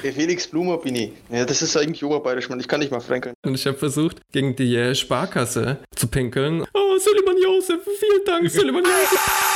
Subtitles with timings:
[0.00, 1.12] Felix Blumer bin ich.
[1.30, 2.60] Ja, das ist eigentlich oberbayerisch, Mann.
[2.60, 3.34] Ich kann nicht mal fränkeln.
[3.42, 6.64] Und ich habe versucht, gegen die Sparkasse zu pinkeln.
[6.74, 9.55] Oh, Suleiman Josef, vielen Dank, Suleiman Josef.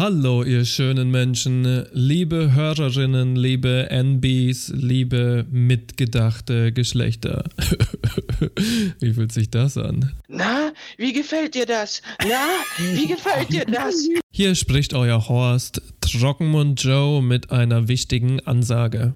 [0.00, 7.44] Hallo, ihr schönen Menschen, liebe Hörerinnen, liebe NBs, liebe mitgedachte Geschlechter.
[8.98, 10.14] wie fühlt sich das an?
[10.26, 12.00] Na, wie gefällt dir das?
[12.22, 12.46] Na,
[12.78, 14.08] wie gefällt dir das?
[14.32, 19.12] Hier spricht euer Horst Trockenmund Joe mit einer wichtigen Ansage.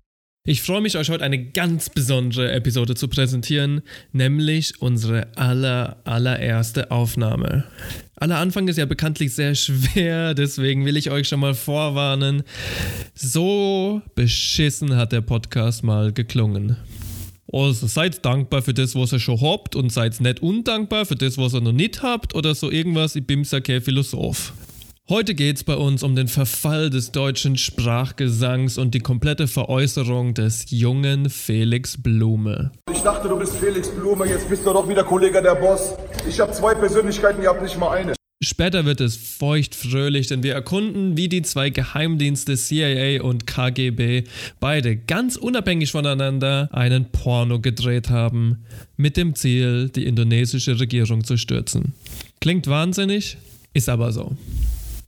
[0.47, 3.81] Ich freue mich, euch heute eine ganz besondere Episode zu präsentieren,
[4.13, 7.65] nämlich unsere aller, allererste Aufnahme.
[8.17, 12.43] Aller Anfang ist ja bekanntlich sehr schwer, deswegen will ich euch schon mal vorwarnen.
[13.15, 16.77] So beschissen hat der Podcast mal geklungen.
[17.51, 21.39] Also seid dankbar für das, was ihr schon habt und seid nicht undankbar für das,
[21.39, 23.17] was ihr noch nicht habt oder so irgendwas.
[23.17, 24.53] Ich bin ja kein Philosoph.
[25.11, 30.33] Heute geht es bei uns um den Verfall des deutschen Sprachgesangs und die komplette Veräußerung
[30.33, 32.71] des jungen Felix Blume.
[32.91, 35.93] Ich dachte, du bist Felix Blume, jetzt bist du doch wieder Kollege der Boss.
[36.27, 38.15] Ich habe zwei Persönlichkeiten, ihr habt nicht mal eine.
[38.43, 44.25] Später wird es feuchtfröhlich, denn wir erkunden, wie die zwei Geheimdienste CIA und KGB
[44.59, 48.65] beide ganz unabhängig voneinander einen Porno gedreht haben,
[48.97, 51.93] mit dem Ziel, die indonesische Regierung zu stürzen.
[52.41, 53.37] Klingt wahnsinnig,
[53.75, 54.35] ist aber so.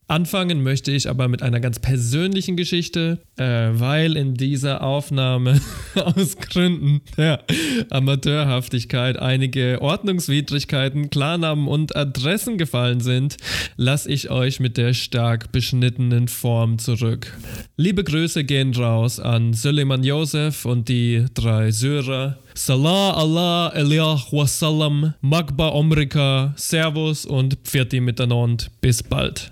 [0.08, 5.60] Anfangen möchte ich aber mit einer ganz persönlichen Geschichte, äh, weil in dieser Aufnahme
[5.96, 7.42] aus Gründen der
[7.90, 13.36] Amateurhaftigkeit einige Ordnungswidrigkeiten, Klarnamen und Adressen gefallen sind,
[13.76, 17.36] lasse ich euch mit der stark beschnittenen Form zurück.
[17.76, 22.38] Liebe Grüße gehen raus an Suleiman Josef und die drei Syrer.
[22.54, 28.64] Salah Allah Eliah Wassalam, Magba Omrika, Servus und Pfirti miteinander.
[28.80, 29.50] Bis bald.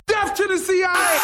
[0.84, 1.23] Death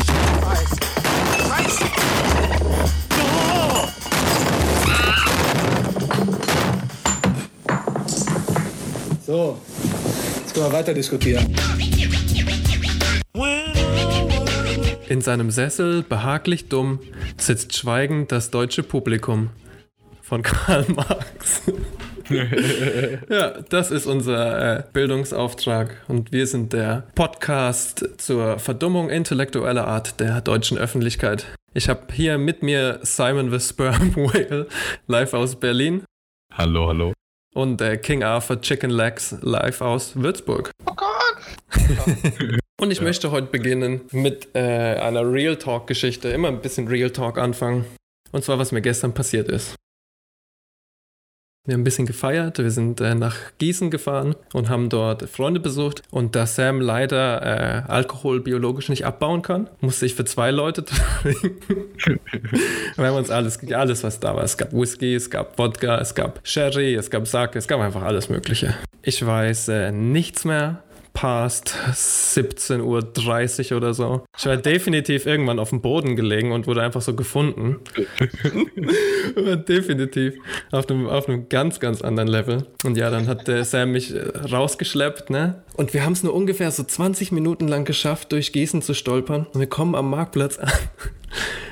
[9.31, 9.57] So,
[10.41, 11.55] jetzt können wir weiter diskutieren.
[15.07, 16.99] In seinem Sessel, behaglich dumm,
[17.37, 19.49] sitzt schweigend das deutsche Publikum.
[20.21, 21.61] Von Karl Marx.
[23.29, 30.19] ja, das ist unser äh, Bildungsauftrag und wir sind der Podcast zur Verdummung intellektueller Art
[30.19, 31.45] der deutschen Öffentlichkeit.
[31.73, 34.67] Ich habe hier mit mir Simon the Sperm Whale
[35.07, 36.03] live aus Berlin
[36.53, 37.13] Hallo, hallo.
[37.53, 40.71] Und äh, King Arthur Chicken Legs live aus Würzburg.
[40.85, 42.59] Oh Gott!
[42.81, 46.29] Und ich möchte heute beginnen mit äh, einer Real Talk-Geschichte.
[46.29, 47.85] Immer ein bisschen Real Talk anfangen.
[48.31, 49.75] Und zwar, was mir gestern passiert ist.
[51.63, 52.57] Wir haben ein bisschen gefeiert.
[52.57, 56.01] Wir sind äh, nach Gießen gefahren und haben dort Freunde besucht.
[56.09, 60.83] Und da Sam leider äh, Alkohol biologisch nicht abbauen kann, musste ich für zwei Leute
[61.21, 62.17] trinken.
[62.95, 64.43] wir haben uns alles, alles, was da war.
[64.43, 68.01] Es gab Whisky, es gab Wodka, es gab Sherry, es gab Sake, es gab einfach
[68.01, 68.73] alles Mögliche.
[69.03, 70.81] Ich weiß äh, nichts mehr
[71.13, 74.25] past 17.30 Uhr oder so.
[74.37, 77.77] Ich war definitiv irgendwann auf dem Boden gelegen und wurde einfach so gefunden.
[79.35, 80.35] war definitiv
[80.71, 82.67] auf einem, auf einem ganz, ganz anderen Level.
[82.83, 84.19] Und ja, dann hat der Sam mich äh,
[84.51, 85.63] rausgeschleppt, ne?
[85.75, 89.47] Und wir haben es nur ungefähr so 20 Minuten lang geschafft, durch Gießen zu stolpern.
[89.53, 90.71] Und wir kommen am Marktplatz an.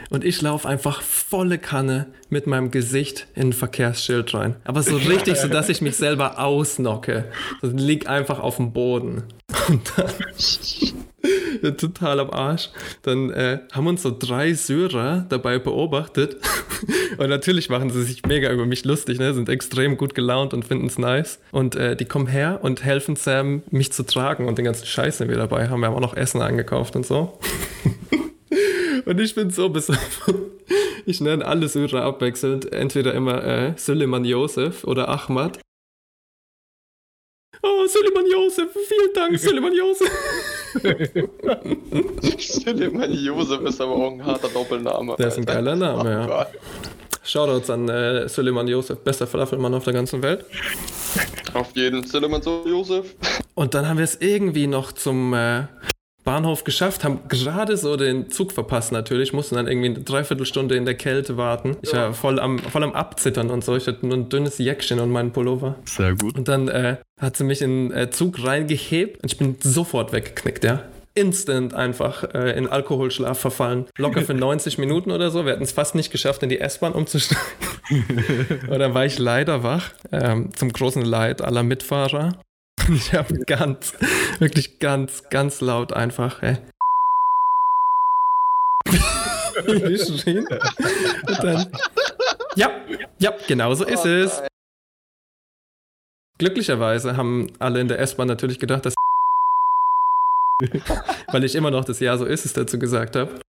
[0.10, 4.56] Und ich laufe einfach volle Kanne mit meinem Gesicht in ein Verkehrsschild rein.
[4.64, 7.26] Aber so richtig, so dass ich mich selber ausnocke.
[7.62, 9.24] So lieg einfach auf dem Boden.
[9.68, 10.10] Und dann.
[11.78, 12.70] Total am Arsch.
[13.04, 16.38] Dann äh, haben uns so drei Syrer dabei beobachtet.
[17.18, 19.34] Und natürlich machen sie sich mega über mich lustig, ne?
[19.34, 21.40] sind extrem gut gelaunt und finden es nice.
[21.52, 25.18] Und äh, die kommen her und helfen Sam, mich zu tragen und den ganzen Scheiß,
[25.18, 25.82] den wir dabei haben.
[25.82, 27.38] Wir haben auch noch Essen eingekauft und so.
[29.06, 30.52] Und ich bin so besoffen.
[31.06, 32.72] Ich nenne alle Syrer abwechselnd.
[32.72, 35.60] Entweder immer äh, Suleiman Josef oder Ahmad.
[37.62, 40.10] Oh, Suleiman Josef, vielen Dank, Suleiman Josef.
[42.38, 45.16] Suleiman Josef ist aber auch ein harter Doppelname.
[45.18, 46.26] Das ist ein geiler Name, ja.
[46.26, 46.48] Gott.
[47.24, 50.46] Shoutouts an äh, Suleiman Josef, bester Falafelmann auf der ganzen Welt.
[51.54, 53.16] Auf jeden so, Josef.
[53.56, 55.68] Und dann haben wir es irgendwie noch zum äh,
[56.24, 60.86] Bahnhof geschafft, haben gerade so den Zug verpasst natürlich, mussten dann irgendwie eine Dreiviertelstunde in
[60.86, 61.78] der Kälte warten.
[61.82, 63.76] Ich war voll am, voll am Abzittern und so.
[63.76, 65.76] Ich hatte nur ein dünnes Jäckchen und meinen Pullover.
[65.86, 66.38] Sehr gut.
[66.38, 70.14] Und dann äh, hat sie mich in den äh, Zug reingehebt und ich bin sofort
[70.14, 70.84] weggeknickt, ja.
[71.16, 73.86] Instant einfach äh, in Alkoholschlaf verfallen.
[73.98, 75.46] Locker für 90 Minuten oder so.
[75.46, 77.44] Wir hatten es fast nicht geschafft, in die S-Bahn umzusteigen.
[78.70, 82.40] und dann war ich leider wach, ähm, zum großen Leid aller Mitfahrer.
[82.90, 83.94] Ich habe ganz,
[84.40, 86.58] wirklich ganz, ganz laut einfach, ey.
[89.66, 90.48] geschrien.
[90.48, 91.72] Und dann,
[92.56, 92.72] ja,
[93.20, 94.42] ja, genau so ist es.
[96.38, 98.96] Glücklicherweise haben alle in der S-Bahn natürlich gedacht, dass
[101.28, 103.40] weil ich immer noch das Ja so ist es dazu gesagt habe.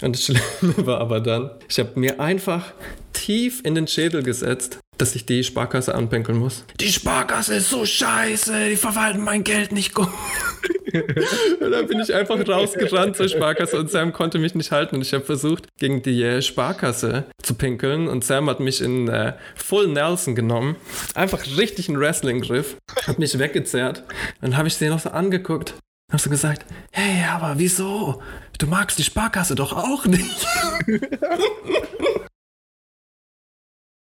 [0.00, 2.72] Und das Schlimme war aber dann, ich habe mir einfach
[3.12, 6.64] tief in den Schädel gesetzt, dass ich die Sparkasse anpinkeln muss.
[6.78, 10.06] Die Sparkasse ist so scheiße, die verwalten mein Geld nicht gut.
[11.60, 14.94] und dann bin ich einfach rausgerannt zur Sparkasse und Sam konnte mich nicht halten.
[14.94, 18.06] Und ich habe versucht, gegen die äh, Sparkasse zu pinkeln.
[18.06, 20.76] Und Sam hat mich in äh, Full Nelson genommen.
[21.16, 22.76] Einfach richtig einen Wrestling-Griff.
[23.04, 24.04] Hat mich weggezerrt.
[24.40, 25.74] Dann habe ich sie noch so angeguckt.
[26.12, 28.22] Hab so gesagt, hey, aber wieso?
[28.58, 30.46] Du magst die Sparkasse doch auch nicht.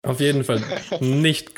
[0.08, 0.62] Auf jeden Fall
[1.02, 1.52] nicht,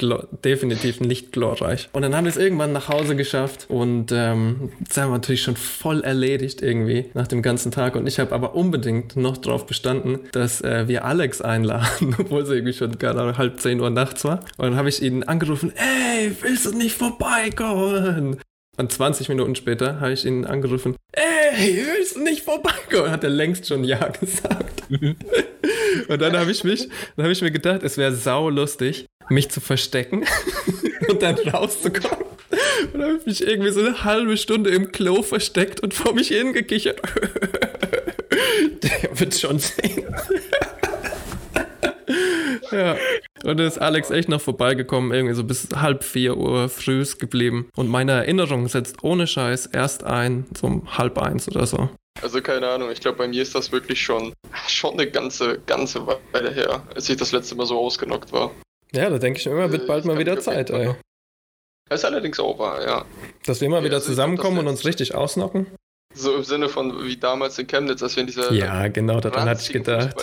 [0.43, 1.89] definitiv nicht glorreich.
[1.93, 5.55] Und dann haben wir es irgendwann nach Hause geschafft und ähm, Sam war natürlich schon
[5.55, 7.95] voll erledigt irgendwie nach dem ganzen Tag.
[7.95, 12.49] Und ich habe aber unbedingt noch darauf bestanden, dass äh, wir Alex einladen, obwohl es
[12.49, 14.39] irgendwie schon gerade halb zehn Uhr nachts war.
[14.57, 18.37] Und dann habe ich ihn angerufen, ey, willst du nicht vorbeikommen?
[18.77, 23.11] Und 20 Minuten später habe ich ihn angerufen, ey, willst du nicht vorbeikommen?
[23.11, 24.83] Hat er längst schon Ja gesagt.
[26.07, 29.49] Und dann habe ich mich, dann habe ich mir gedacht, es wäre sau lustig, mich
[29.49, 30.25] zu verstecken
[31.07, 32.25] und dann rauszukommen.
[32.93, 36.13] Und dann habe ich mich irgendwie so eine halbe Stunde im Klo versteckt und vor
[36.13, 37.01] mich hingekichert.
[38.83, 40.05] Der wird schon sehen.
[42.71, 42.93] Ja,
[43.43, 47.69] und dann ist Alex echt noch vorbeigekommen, irgendwie so bis halb vier Uhr frühs geblieben.
[47.75, 51.89] Und meine Erinnerung setzt ohne Scheiß erst ein, so um halb eins oder so.
[52.21, 54.33] Also keine Ahnung, ich glaube bei mir ist das wirklich schon,
[54.67, 58.51] schon eine ganze, ganze Weile her, als ich das letzte Mal so ausgenockt war.
[58.91, 60.95] Ja, da denke ich immer, wird bald Ich mal wieder Zeit, ey.
[61.89, 63.05] Das ist allerdings auch wahr, ja.
[63.45, 65.67] Dass wir mal Ja, wieder also zusammenkommen und uns richtig ausnocken.
[66.15, 69.47] So im Sinne von wie damals in Chemnitz, als wir in dieser Ja, genau, daran
[69.47, 70.15] hatte ich gedacht.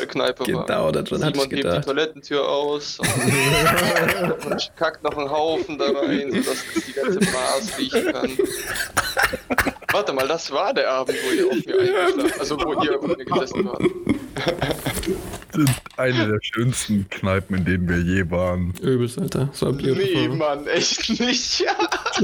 [0.44, 1.84] Genau, daran hatte ich hebt die gedacht.
[1.84, 3.08] Toilettentür aus und,
[4.50, 8.30] und kackt noch einen Haufen da rein, sodass die ganze Maß riechen kann.
[9.96, 13.06] Warte mal, das war der Abend, wo ihr auf mir eingeschlafen Also wo ihr auf
[13.06, 13.80] mir gesessen wart.
[15.96, 18.74] Eine der schönsten Kneipen, in denen wir je waren.
[18.82, 19.48] Übelst, Alter.
[19.52, 20.28] So Nee, beautiful.
[20.36, 21.64] Mann, echt nicht.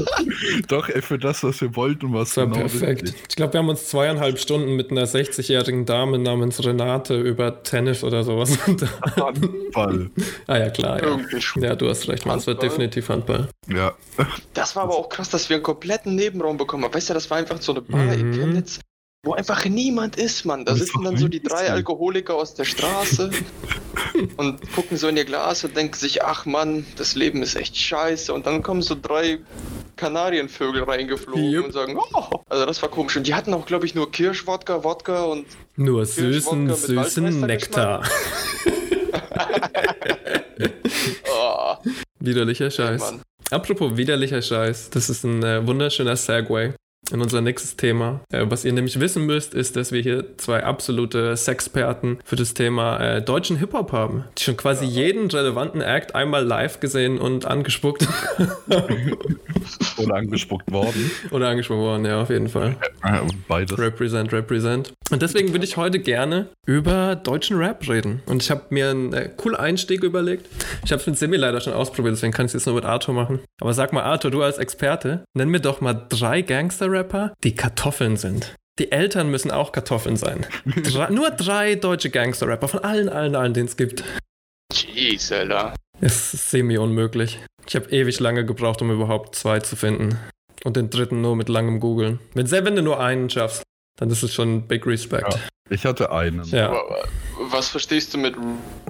[0.67, 3.03] Doch, ey, für das, was wir wollten, war es genau perfekt.
[3.03, 3.23] richtig.
[3.29, 8.03] Ich glaube, wir haben uns zweieinhalb Stunden mit einer 60-jährigen Dame namens Renate über Tennis
[8.03, 9.41] oder sowas unterhalten.
[9.75, 10.09] Handball.
[10.47, 11.01] Ah ja, klar.
[11.01, 11.19] Ja,
[11.61, 12.37] ja du hast recht, man.
[12.37, 13.47] Es wird definitiv Handball.
[13.67, 13.93] Ja.
[14.53, 16.93] Das war aber auch krass, dass wir einen kompletten Nebenraum bekommen haben.
[16.93, 18.33] Weißt du, das war einfach so eine Bar in Mhm.
[18.33, 18.79] Chemnitz,
[19.23, 20.65] wo einfach niemand ist, Mann.
[20.65, 21.71] Da sitzen dann so die drei.
[21.71, 23.31] Alkoholiker aus der Straße
[24.37, 27.77] und gucken so in ihr Glas und denken sich, ach Mann, das Leben ist echt
[27.77, 28.33] scheiße.
[28.33, 29.39] Und dann kommen so drei
[29.95, 31.67] Kanarienvögel reingeflogen Jupp.
[31.67, 33.15] und sagen, oh, also das war komisch.
[33.15, 35.45] Und die hatten auch, glaube ich, nur Kirschwodka, Wodka und
[35.77, 38.03] Nur süßen, süßen Nektar.
[41.31, 41.75] oh,
[42.19, 42.99] Widerlicher Scheiß.
[42.99, 43.21] Mann.
[43.51, 46.73] Apropos widerlicher Scheiß, das ist ein äh, wunderschöner Segway
[47.13, 48.21] in unser nächstes Thema.
[48.31, 52.53] Äh, was ihr nämlich wissen müsst, ist, dass wir hier zwei absolute Sexperten für das
[52.53, 57.45] Thema äh, deutschen Hip-Hop haben, die schon quasi jeden relevanten Act einmal live gesehen und
[57.45, 58.07] angespuckt
[59.97, 61.11] Oder angespuckt worden.
[61.31, 62.75] oder angespuckt worden, ja, auf jeden Fall.
[63.03, 63.77] Äh, Beides.
[63.77, 64.93] Represent, represent.
[65.11, 68.23] Und deswegen würde ich heute gerne über deutschen Rap reden.
[68.25, 70.47] Und ich habe mir einen äh, coolen Einstieg überlegt.
[70.85, 72.85] Ich habe es mit Simi leider schon ausprobiert, deswegen kann ich es jetzt nur mit
[72.85, 73.39] Arthur machen.
[73.61, 78.17] Aber sag mal, Arthur, du als Experte, nenn mir doch mal drei Gangster-Rapper, die Kartoffeln
[78.17, 78.55] sind.
[78.79, 80.47] Die Eltern müssen auch Kartoffeln sein.
[80.65, 84.03] Drei, nur drei deutsche Gangster-Rapper von allen, allen, allen, denen es gibt.
[84.73, 85.75] jeez, Alter.
[86.01, 87.39] Es ist semi-unmöglich.
[87.67, 90.17] Ich habe ewig lange gebraucht, um überhaupt zwei zu finden.
[90.63, 92.19] Und den dritten nur mit langem Googeln.
[92.33, 93.63] Wenn, selbst wenn du nur einen schaffst,
[93.97, 95.39] dann ist es schon Big Respect.
[95.69, 96.43] Ich hatte einen.
[96.45, 96.69] Ja.
[96.69, 97.03] Aber
[97.39, 98.35] was verstehst du mit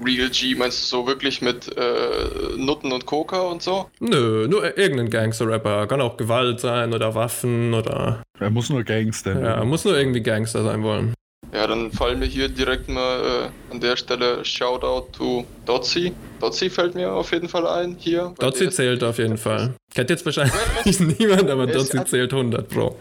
[0.03, 0.55] Real G?
[0.55, 3.89] Meinst du so wirklich mit äh, Nutten und Coca und so?
[3.99, 5.87] Nö, nur irgendein Gangster-Rapper.
[5.87, 8.23] Kann auch Gewalt sein oder Waffen oder.
[8.39, 9.39] Er muss nur Gangster.
[9.39, 11.13] Ja, muss nur irgendwie Gangster sein wollen.
[11.51, 16.13] Ja, dann fallen mir hier direkt mal äh, an der Stelle Shoutout to Dotzi.
[16.39, 18.33] Dotzi fällt mir auf jeden Fall ein hier.
[18.39, 19.75] Dotzi zählt auf jeden Fall.
[19.93, 22.97] Kennt jetzt wahrscheinlich niemand, aber Er Dotzi zählt 100 Pro.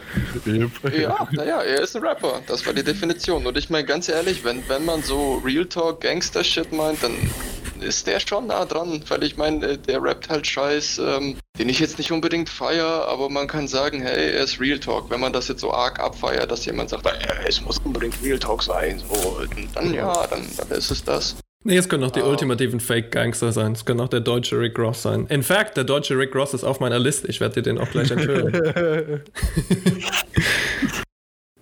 [0.95, 2.41] Ja, naja, er ist ein Rapper.
[2.47, 3.47] Das war die Definition.
[3.47, 7.13] Und ich meine, ganz ehrlich, wenn, wenn man so Real Talk Gangster-Shit meint, dann
[7.81, 9.03] ist der schon nah dran.
[9.09, 13.07] Weil ich meine, äh, der rappt halt Scheiß, ähm, den ich jetzt nicht unbedingt feier,
[13.07, 15.11] aber man kann sagen, hey, er ist Real Talk.
[15.11, 17.13] Wenn man das jetzt so arg abfeiert, dass jemand sagt, äh,
[17.47, 19.43] es muss unbedingt Real Talk sein, so,
[19.73, 21.37] dann ja, dann, dann ist es das.
[21.63, 23.75] Nee, es können auch die ultimativen Fake-Gangster sein.
[23.75, 25.29] Es kann auch der deutsche Rick Ross sein.
[25.29, 27.29] In fact, der deutsche Rick Ross ist auf meiner Liste.
[27.29, 29.23] Ich werde dir den auch gleich enthüllen.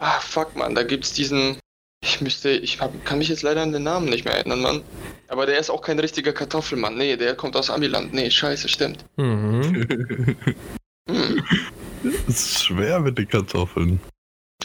[0.03, 1.59] Ah, fuck, man, da gibt's diesen.
[2.03, 4.83] Ich müsste, ich hab, kann mich jetzt leider an den Namen nicht mehr erinnern, Mann.
[5.29, 6.97] Aber der ist auch kein richtiger Kartoffelmann.
[6.97, 8.15] Nee, der kommt aus Amiland.
[8.15, 9.05] Nee, scheiße, stimmt.
[9.17, 10.37] mhm.
[11.09, 11.43] Hm.
[12.29, 14.01] Es ist schwer mit den Kartoffeln.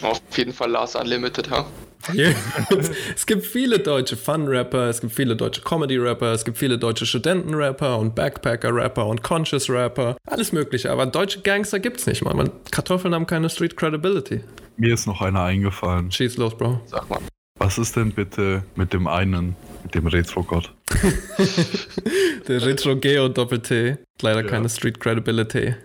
[0.01, 1.65] Auf jeden Fall Lars Unlimited, ha?
[2.13, 2.29] Ja.
[3.15, 7.97] es gibt viele deutsche Fun-Rapper, es gibt viele deutsche Comedy-Rapper, es gibt viele deutsche Studenten-Rapper
[7.97, 10.17] und Backpacker-Rapper und Conscious-Rapper.
[10.27, 12.37] Alles Mögliche, aber deutsche Gangster gibt's nicht, Mann.
[12.37, 14.41] Man, Kartoffeln haben keine Street-Credibility.
[14.77, 16.11] Mir ist noch einer eingefallen.
[16.11, 16.81] Schieß los, Bro.
[16.85, 17.19] Sag mal.
[17.57, 20.73] Was ist denn bitte mit dem einen, mit dem Retro-Gott?
[22.47, 23.97] Der Retro Geo Doppel-T.
[24.21, 24.47] Leider Ja.
[24.47, 25.75] keine Street-Credibility.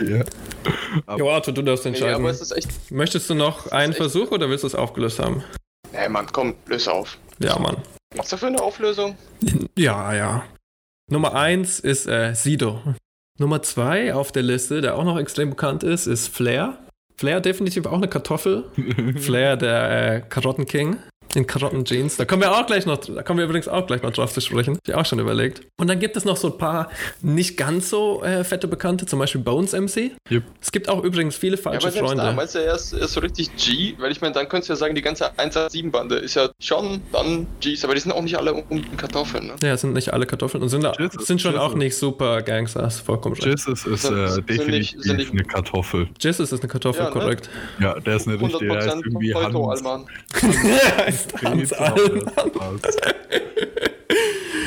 [0.00, 1.16] Ja.
[1.16, 2.16] Jo, Arthur, du darfst Nee, entscheiden.
[2.16, 2.90] aber es ist echt.
[2.90, 5.42] Möchtest du noch einen echt- Versuch oder willst du es aufgelöst haben?
[5.92, 7.16] Nee, Mann, komm, löse auf.
[7.38, 7.76] Ja, Mann.
[8.16, 9.16] Was dafür eine Auflösung?
[9.76, 10.44] Ja, ja.
[11.10, 12.80] Nummer eins ist äh, Sido.
[13.38, 16.78] Nummer zwei auf der Liste, der auch noch extrem bekannt ist, ist Flair.
[17.16, 18.64] Flair definitiv auch eine Kartoffel.
[19.16, 20.96] Flair, der äh, Karottenking.
[21.34, 22.16] In Karottenjeans.
[22.16, 24.40] Da kommen wir auch gleich noch, da kommen wir übrigens auch gleich noch drauf zu
[24.40, 24.74] sprechen.
[24.76, 25.62] Hab ich auch schon überlegt.
[25.76, 26.90] Und dann gibt es noch so ein paar
[27.22, 30.12] nicht ganz so äh, fette Bekannte, zum Beispiel Bones MC.
[30.30, 30.42] Yep.
[30.60, 32.24] Es gibt auch übrigens viele Ja, falsche aber selbst Freunde.
[32.24, 33.94] da, meinst du, er ist, er ist so richtig G?
[33.98, 37.46] Weil ich meine, dann könntest du ja sagen, die ganze 187-Bande ist ja schon dann
[37.60, 39.54] Gs, aber die sind auch nicht alle unbedingt Kartoffeln, ne?
[39.62, 42.42] ja, es sind nicht alle Kartoffeln und sind, Jizz- sind schon Jizz- auch nicht super
[42.42, 43.46] Gangsters, vollkommen recht.
[43.46, 46.08] Jesus ist Sind- äh, sind definitiv nicht- sind nicht- eine Kartoffel.
[46.20, 47.12] Jizz ist eine Kartoffel, Ja, ne?
[47.12, 47.50] korrekt.
[47.80, 49.82] Ja, der ist eine richtige, der ist 100% irgendwie Volto, Hans.
[51.24, 52.96] Ist Hans sowas.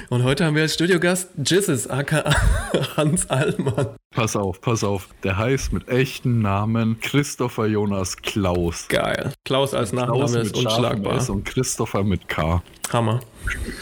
[0.09, 2.23] Und heute haben wir als Studiogast Jizzes, aka
[2.97, 3.89] Hans Allmann.
[4.11, 5.09] Pass auf, pass auf.
[5.23, 8.87] Der heißt mit echten Namen Christopher Jonas Klaus.
[8.87, 9.33] Geil.
[9.43, 11.17] Klaus als Klaus Nachname ist mit scharfem unschlagbar.
[11.17, 12.63] S und Christopher mit K.
[12.91, 13.19] Hammer.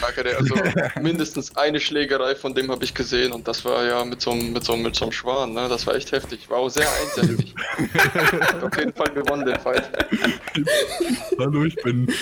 [0.00, 0.54] Kacke, Also
[1.00, 4.52] mindestens eine Schlägerei von dem habe ich gesehen und das war ja mit so einem
[4.52, 5.68] mit so einem, mit so einem Schwan, ne?
[5.68, 6.48] Das war echt heftig.
[6.48, 7.54] War auch sehr einseitig.
[8.62, 9.90] Auf jeden Fall gewonnen den Fight.
[11.38, 12.12] Hallo, ich bin.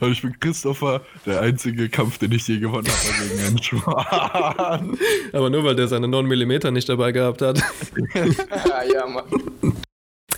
[0.00, 1.02] Hallo, ich bin Christopher.
[1.24, 4.98] Der einzige Kampf, den ich je gewonnen habe, gegen einen Schwan.
[5.32, 7.60] Aber nur weil der seine 9 mm nicht dabei gehabt hat.
[8.14, 9.24] Ja, ja, Mann.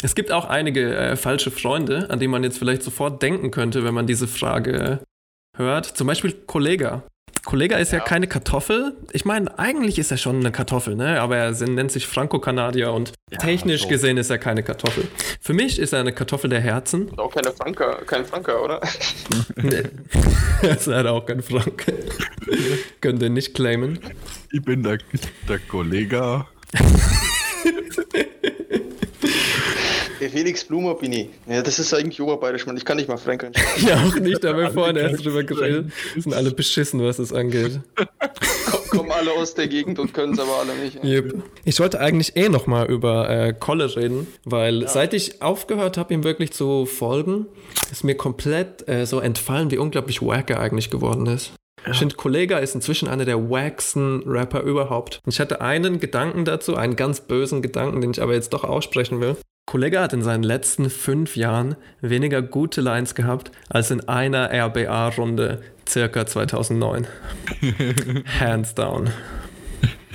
[0.03, 3.85] Es gibt auch einige äh, falsche Freunde, an die man jetzt vielleicht sofort denken könnte,
[3.85, 5.01] wenn man diese Frage
[5.59, 5.87] hört.
[5.87, 7.03] Zum Beispiel Kollega.
[7.45, 8.05] Kollega ist ja, Ja.
[8.05, 8.95] keine Kartoffel.
[9.13, 11.21] Ich meine, eigentlich ist er schon eine Kartoffel, ne?
[11.21, 13.89] Aber er nennt sich Franco-Kanadier und technisch so.
[13.89, 15.09] gesehen ist er keine Kartoffel.
[15.41, 17.09] Für mich ist er eine Kartoffel der Herzen.
[17.09, 18.81] Und auch keine Franka, kein Franka, oder?
[19.57, 19.83] Nee.
[20.63, 21.87] er ist leider auch kein Frank.
[23.01, 23.99] Können den nicht claimen.
[24.53, 24.99] Ich bin der,
[25.49, 26.45] der Kollege.
[30.21, 31.29] Der Felix Blumer bin ich.
[31.47, 32.77] Ja, das ist eigentlich oberbayerisch, Mann.
[32.77, 33.57] Ich kann nicht mal Fränkisch.
[33.87, 35.93] Ja, auch nicht, da haben wir vorhin erst drüber geredet.
[36.17, 37.81] Sind alle beschissen, was das angeht.
[38.91, 41.05] Kommen alle aus der Gegend und können es aber alle nicht.
[41.05, 41.43] Yep.
[41.65, 46.25] Ich wollte eigentlich eh nochmal über äh, Kolle reden, weil seit ich aufgehört habe, ihm
[46.25, 47.47] wirklich zu folgen,
[47.93, 51.53] ist mir komplett äh, so entfallen, wie unglaublich wack er eigentlich geworden ist.
[51.91, 55.21] Ich finde, Kollega ist inzwischen einer der wacksten Rapper überhaupt.
[55.25, 58.65] Und ich hatte einen Gedanken dazu, einen ganz bösen Gedanken, den ich aber jetzt doch
[58.65, 59.37] aussprechen will.
[59.69, 65.61] Kollega hat in seinen letzten fünf Jahren weniger gute Lines gehabt als in einer RBA-Runde
[65.87, 67.07] circa 2009.
[68.41, 69.11] Hands down.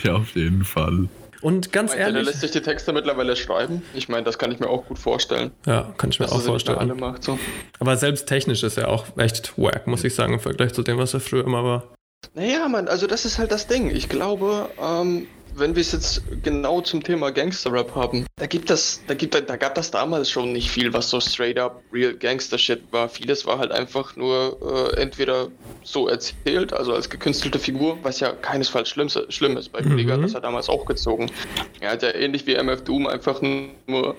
[0.02, 1.08] Ja, auf jeden Fall.
[1.42, 3.84] Und ganz der ehrlich, lässt sich die Texte mittlerweile schreiben?
[3.94, 5.52] Ich meine, das kann ich mir auch gut vorstellen.
[5.68, 7.00] ja, kann ich mir auch mehr alle vorstellen.
[7.00, 7.24] macht.
[7.24, 7.38] So.
[7.80, 10.98] Aber selbst technisch ist er auch echt wack, muss ich sagen, im Vergleich zu dem,
[10.98, 11.94] was er früher immer war.
[12.34, 13.92] Naja, Mann, also das ist halt das Ding.
[13.92, 19.02] Ich glaube, ähm, wenn wir es jetzt genau zum Thema Gangster-Rap haben, da gibt das,
[19.08, 22.84] da gibt da gab das damals schon nicht viel, was so straight up real Gangster-Shit
[22.92, 23.10] war.
[23.10, 25.50] Vieles war halt einfach nur äh, entweder
[25.84, 29.72] so erzählt, also als gekünstelte Figur, was ja keinesfalls schlimm, schlimm ist.
[29.72, 31.32] Bei Kollega hat das ja damals auch gezogen.
[31.80, 34.16] Er hat ja ähnlich wie MF Doom einfach nur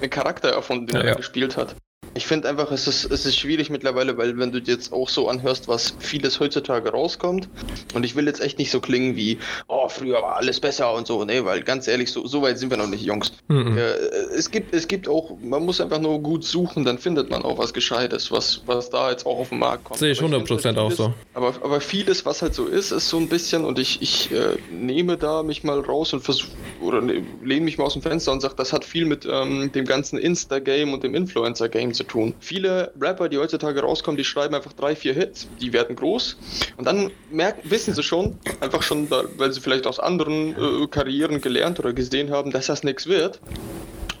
[0.00, 1.14] einen Charakter erfunden, den Ja, er ja.
[1.14, 1.76] gespielt hat.
[2.16, 5.08] Ich finde einfach, es ist, es ist schwierig mittlerweile, weil wenn du dir jetzt auch
[5.08, 7.48] so anhörst, was vieles heutzutage rauskommt,
[7.92, 11.08] und ich will jetzt echt nicht so klingen wie, oh, früher war alles besser und
[11.08, 13.32] so, ne, weil ganz ehrlich, so, so weit sind wir noch nicht, Jungs.
[13.48, 13.76] Mhm.
[13.76, 13.82] Äh,
[14.36, 17.58] es gibt, es gibt auch, man muss einfach nur gut suchen, dann findet man auch
[17.58, 19.98] was Gescheites, was, was da jetzt auch auf den Markt kommt.
[19.98, 21.14] Sehe ich Aber 100% finde, auch vieles- so.
[21.34, 24.56] Aber, aber vieles, was halt so ist, ist so ein bisschen, und ich, ich äh,
[24.70, 28.30] nehme da mich mal raus und versuche, oder ne, lehne mich mal aus dem Fenster
[28.30, 32.34] und sage, das hat viel mit ähm, dem ganzen Insta-Game und dem Influencer-Game zu tun.
[32.40, 36.36] Viele Rapper, die heutzutage rauskommen, die schreiben einfach drei, vier Hits, die werden groß
[36.76, 41.40] und dann merken, wissen sie schon, einfach schon, weil sie vielleicht aus anderen äh, Karrieren
[41.40, 43.40] gelernt oder gesehen haben, dass das nichts wird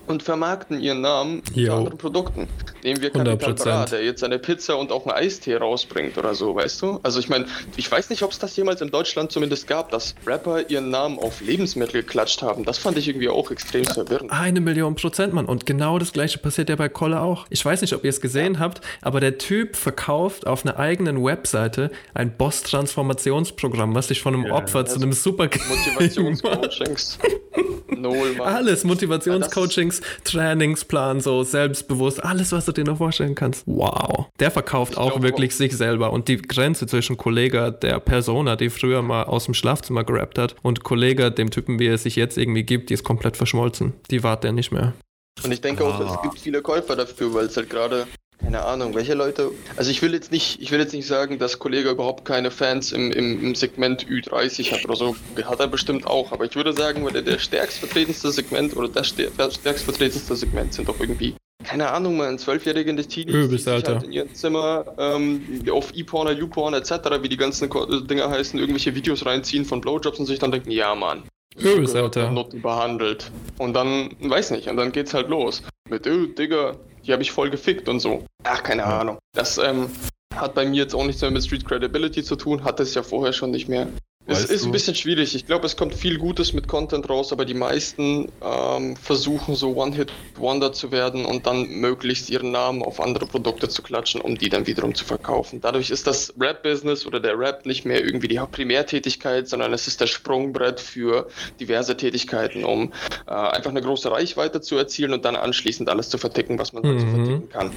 [0.06, 2.48] und vermarkten ihren Namen mit anderen Produkten.
[2.82, 3.64] Nehmen wir Capital 100%.
[3.64, 7.00] Bra, der jetzt eine Pizza und auch einen Eistee rausbringt oder so, weißt du?
[7.02, 7.46] Also ich meine,
[7.76, 11.18] ich weiß nicht, ob es das jemals in Deutschland zumindest gab, dass Rapper ihren Namen
[11.18, 12.64] auf Lebensmittel geklatscht haben.
[12.64, 14.30] Das fand ich irgendwie auch extrem verwirrend.
[14.30, 15.46] Eine Million Prozent, Mann.
[15.46, 17.46] Und genau das gleiche passiert ja bei Kolle auch.
[17.50, 21.24] Ich weiß nicht, ob ihr es gesehen habt, aber der Typ verkauft auf einer eigenen
[21.24, 27.18] Webseite ein Boss-Transformationsprogramm, was dich von einem Opfer zu einem Super Motivationscoachings.
[27.88, 28.54] Null, Mann.
[28.54, 29.93] Alles, Motivationscoachings,
[30.24, 33.64] Trainingsplan, so selbstbewusst, alles, was du dir noch vorstellen kannst.
[33.66, 34.26] Wow.
[34.40, 35.56] Der verkauft auch glaube wirklich auch.
[35.56, 36.12] sich selber.
[36.12, 40.56] Und die Grenze zwischen Kollege, der Persona, die früher mal aus dem Schlafzimmer gerappt hat,
[40.62, 43.94] und Kollege, dem Typen, wie er sich jetzt irgendwie gibt, die ist komplett verschmolzen.
[44.10, 44.94] Die wart der nicht mehr.
[45.42, 48.06] Und ich denke auch, es gibt viele Käufer dafür, weil es halt gerade,
[48.44, 49.50] keine Ahnung, welche Leute.
[49.76, 52.92] Also ich will jetzt nicht, ich will jetzt nicht sagen, dass Kollege überhaupt keine Fans
[52.92, 55.16] im, im, im Segment Ü30 hat oder so.
[55.44, 58.88] Hat er bestimmt auch, aber ich würde sagen, weil der, der stärkst vertretendste Segment oder
[58.88, 61.34] das stär- das stärkst vertretendste Segment sind doch irgendwie.
[61.64, 63.94] Keine Ahnung, man, zwölfjährige Teenies, Übelst, sich Alter.
[63.94, 68.58] halt in ihrem Zimmer ähm, auf E-Porn, YouPorn etc., wie die ganzen Ko- Dinger heißen,
[68.58, 71.22] irgendwelche Videos reinziehen von Blowjobs und sich dann denken, ja Mann,
[71.56, 72.30] Übelst, Alter.
[72.30, 73.30] Nutten behandelt.
[73.58, 75.62] Und dann, weiß nicht, und dann geht's halt los.
[75.88, 78.24] Mit, oh, Digga, die habe ich voll gefickt und so.
[78.44, 79.18] Ach, keine Ahnung.
[79.34, 79.90] Das ähm,
[80.34, 83.02] hat bei mir jetzt auch nichts mehr mit Street Credibility zu tun, hat es ja
[83.02, 83.88] vorher schon nicht mehr.
[84.26, 85.34] Es ist du- ein bisschen schwierig.
[85.34, 89.76] Ich glaube, es kommt viel Gutes mit Content raus, aber die meisten ähm, versuchen so
[89.76, 94.48] One-Hit-Wonder zu werden und dann möglichst ihren Namen auf andere Produkte zu klatschen, um die
[94.48, 95.60] dann wiederum zu verkaufen.
[95.60, 100.00] Dadurch ist das Rap-Business oder der Rap nicht mehr irgendwie die Primärtätigkeit, sondern es ist
[100.00, 101.28] das Sprungbrett für
[101.60, 102.92] diverse Tätigkeiten, um
[103.26, 106.82] äh, einfach eine große Reichweite zu erzielen und dann anschließend alles zu verticken, was man
[106.82, 107.14] halt so Mhm.
[107.26, 107.70] verticken kann.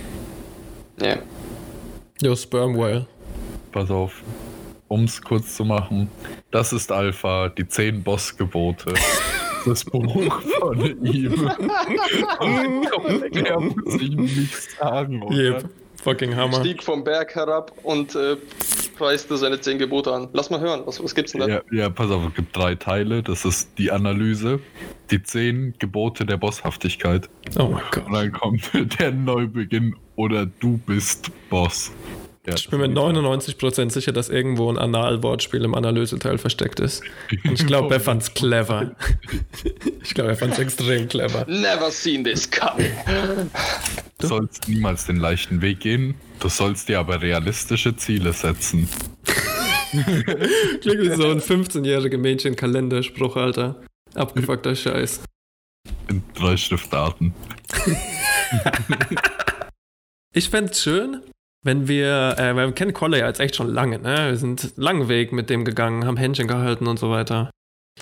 [1.01, 1.17] Ja.
[2.21, 3.05] Yo, Sperm Whale.
[3.73, 4.23] Pass auf.
[4.87, 6.09] Um es kurz zu machen.
[6.51, 8.93] Das ist Alpha, die zehn Bossgebote.
[9.65, 11.33] Das Buch von ihm.
[12.39, 15.35] Und mehr muss ich nicht sagen, oder?
[15.35, 15.69] Yep.
[16.03, 16.61] Fucking Hammer.
[16.61, 18.37] Stieg vom Berg herab und äh,
[18.97, 20.29] preiste seine zehn Gebote an.
[20.31, 21.47] Lass mal hören, was, was gibt's denn da?
[21.47, 23.23] Ja, ja, pass auf, es gibt drei Teile.
[23.23, 24.59] Das ist die Analyse,
[25.11, 27.29] die zehn Gebote der Bosshaftigkeit.
[27.59, 28.05] Oh mein Gott.
[28.05, 31.91] Und dann kommt der Neubeginn oder du bist Boss.
[32.47, 37.03] Ja, Ich bin mir 99% sicher, dass irgendwo ein Anal-Wortspiel im Analyseteil versteckt ist.
[37.43, 38.95] Und ich glaube, er fand's clever.
[40.01, 41.45] Ich glaube, er fand's extrem clever.
[41.49, 42.89] Never seen this coming.
[44.19, 46.15] Du sollst niemals den leichten Weg gehen.
[46.39, 48.87] Du sollst dir aber realistische Ziele setzen.
[49.91, 53.81] Klingt wie so ein 15-jähriger Mädchen-Kalenderspruch, Alter.
[54.15, 55.23] Abgefuckter Scheiß.
[56.07, 57.33] In drei Schriftarten.
[60.33, 61.21] Ich fände es schön,
[61.63, 64.27] wenn wir, äh, weil wir kennen ja jetzt echt schon lange, ne?
[64.29, 67.49] Wir sind langen Weg mit dem gegangen, haben Händchen gehalten und so weiter.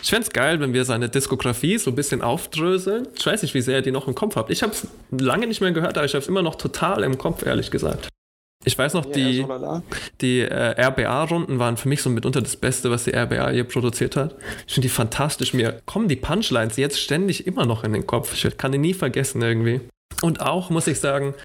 [0.02, 3.08] Ich fände es geil, wenn wir seine Diskografie so ein bisschen aufdröseln.
[3.18, 4.52] Ich weiß nicht, wie sehr ihr die noch im Kopf habt.
[4.52, 7.18] Ich habe es lange nicht mehr gehört, aber ich habe es immer noch total im
[7.18, 8.10] Kopf, ehrlich gesagt.
[8.66, 9.84] Ich weiß noch, die, so lala.
[10.22, 14.16] die äh, RBA-Runden waren für mich so mitunter das Beste, was die RBA je produziert
[14.16, 14.36] hat.
[14.68, 15.54] Ich finde die fantastisch.
[15.54, 18.34] Mir kommen die Punchlines jetzt ständig immer noch in den Kopf.
[18.34, 19.82] Ich kann die nie vergessen irgendwie.
[20.24, 21.36] Und auch, muss ich sagen,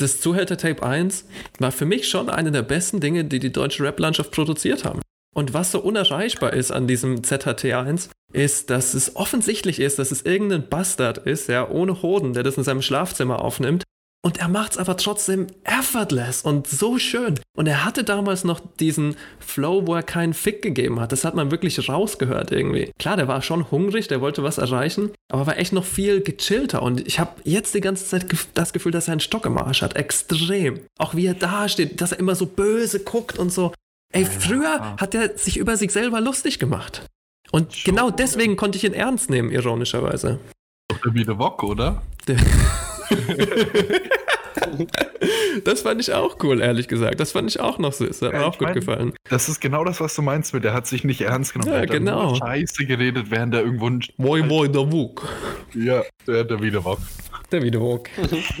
[0.00, 1.26] das Zuhälter Tape 1
[1.58, 5.00] war für mich schon eine der besten Dinge, die die deutsche Rap-Landschaft produziert haben.
[5.34, 10.22] Und was so unerreichbar ist an diesem ZHT1, ist, dass es offensichtlich ist, dass es
[10.22, 13.84] irgendein Bastard ist, ja, ohne Hoden, der das in seinem Schlafzimmer aufnimmt.
[14.22, 17.40] Und er macht es aber trotzdem effortless und so schön.
[17.56, 21.12] Und er hatte damals noch diesen Flow, wo er keinen Fick gegeben hat.
[21.12, 22.92] Das hat man wirklich rausgehört irgendwie.
[22.98, 26.82] Klar, der war schon hungrig, der wollte was erreichen, aber war echt noch viel gechillter.
[26.82, 29.80] Und ich habe jetzt die ganze Zeit das Gefühl, dass er einen Stock im Arsch
[29.80, 29.96] hat.
[29.96, 30.80] Extrem.
[30.98, 33.72] Auch wie er da steht, dass er immer so böse guckt und so.
[34.12, 37.06] Ey, früher hat er sich über sich selber lustig gemacht.
[37.52, 40.38] Und genau deswegen konnte ich ihn ernst nehmen, ironischerweise.
[40.88, 42.02] Doch der Wieder Wok, oder?
[45.64, 47.20] Das fand ich auch cool, ehrlich gesagt.
[47.20, 48.22] Das fand ich auch noch süß.
[48.22, 49.12] Hat mir Ja, auch gut mein, gefallen.
[49.28, 51.72] Das ist genau das, was du meinst mit, der hat sich nicht ernst genommen.
[51.72, 52.34] Ja, hat genau.
[52.36, 55.28] Scheiße geredet, während er irgendwo ein, Moi, moi, der Wuk.
[55.74, 56.98] Ja, der, der Wieder Wok.
[57.52, 58.08] Der Videowalk.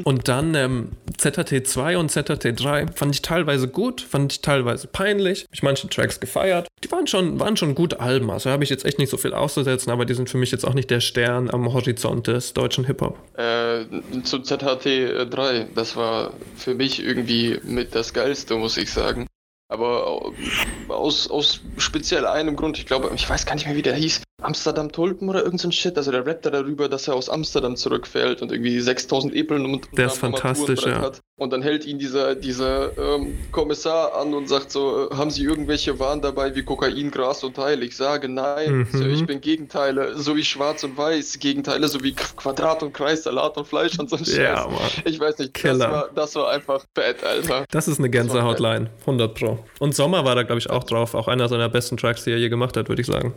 [0.04, 4.88] und dann ähm, ZHT 2 und ZHT 3 fand ich teilweise gut, fand ich teilweise
[4.88, 5.44] peinlich.
[5.44, 6.66] Hab ich manche Tracks gefeiert.
[6.82, 8.30] Die waren schon, waren schon gute Alben.
[8.30, 10.64] Also habe ich jetzt echt nicht so viel auszusetzen, aber die sind für mich jetzt
[10.64, 13.18] auch nicht der Stern am Horizont des deutschen Hip-Hop.
[13.36, 13.84] Äh,
[14.22, 19.26] zu ZHT 3, das war für mich irgendwie mit das Geilste, muss ich sagen.
[19.70, 20.32] Aber
[20.88, 24.22] aus, aus speziell einem Grund, ich glaube, ich weiß gar nicht mehr, wie der hieß,
[24.42, 25.96] Amsterdam Tulpen oder irgend so ein Shit.
[25.96, 29.86] Also der rappt da darüber, dass er aus Amsterdam zurückfällt und irgendwie 6000 Epeln und
[29.96, 31.00] Der ist fantastisch, ja.
[31.00, 31.20] hat.
[31.38, 35.44] Und dann hält ihn dieser, dieser ähm, Kommissar an und sagt so, äh, haben Sie
[35.44, 37.82] irgendwelche Waren dabei wie Kokain, Gras und Teil?
[37.82, 38.88] Ich sage nein, Mhm.
[38.92, 42.92] so, ich bin Gegenteile, so wie Schwarz und Weiß, Gegenteile, so wie Qu- Quadrat und
[42.92, 44.36] Kreis, Salat und Fleisch und so ein Scheiß.
[44.36, 44.80] Ja, Mann.
[45.04, 47.64] Ich weiß nicht, das war, das war einfach fett, Alter.
[47.70, 49.58] Das ist eine Gänsehautline, 100 Pro.
[49.78, 51.14] Und Sommer war da, glaube ich, auch drauf.
[51.14, 53.34] Auch einer seiner besten Tracks, die er je gemacht hat, würde ich sagen.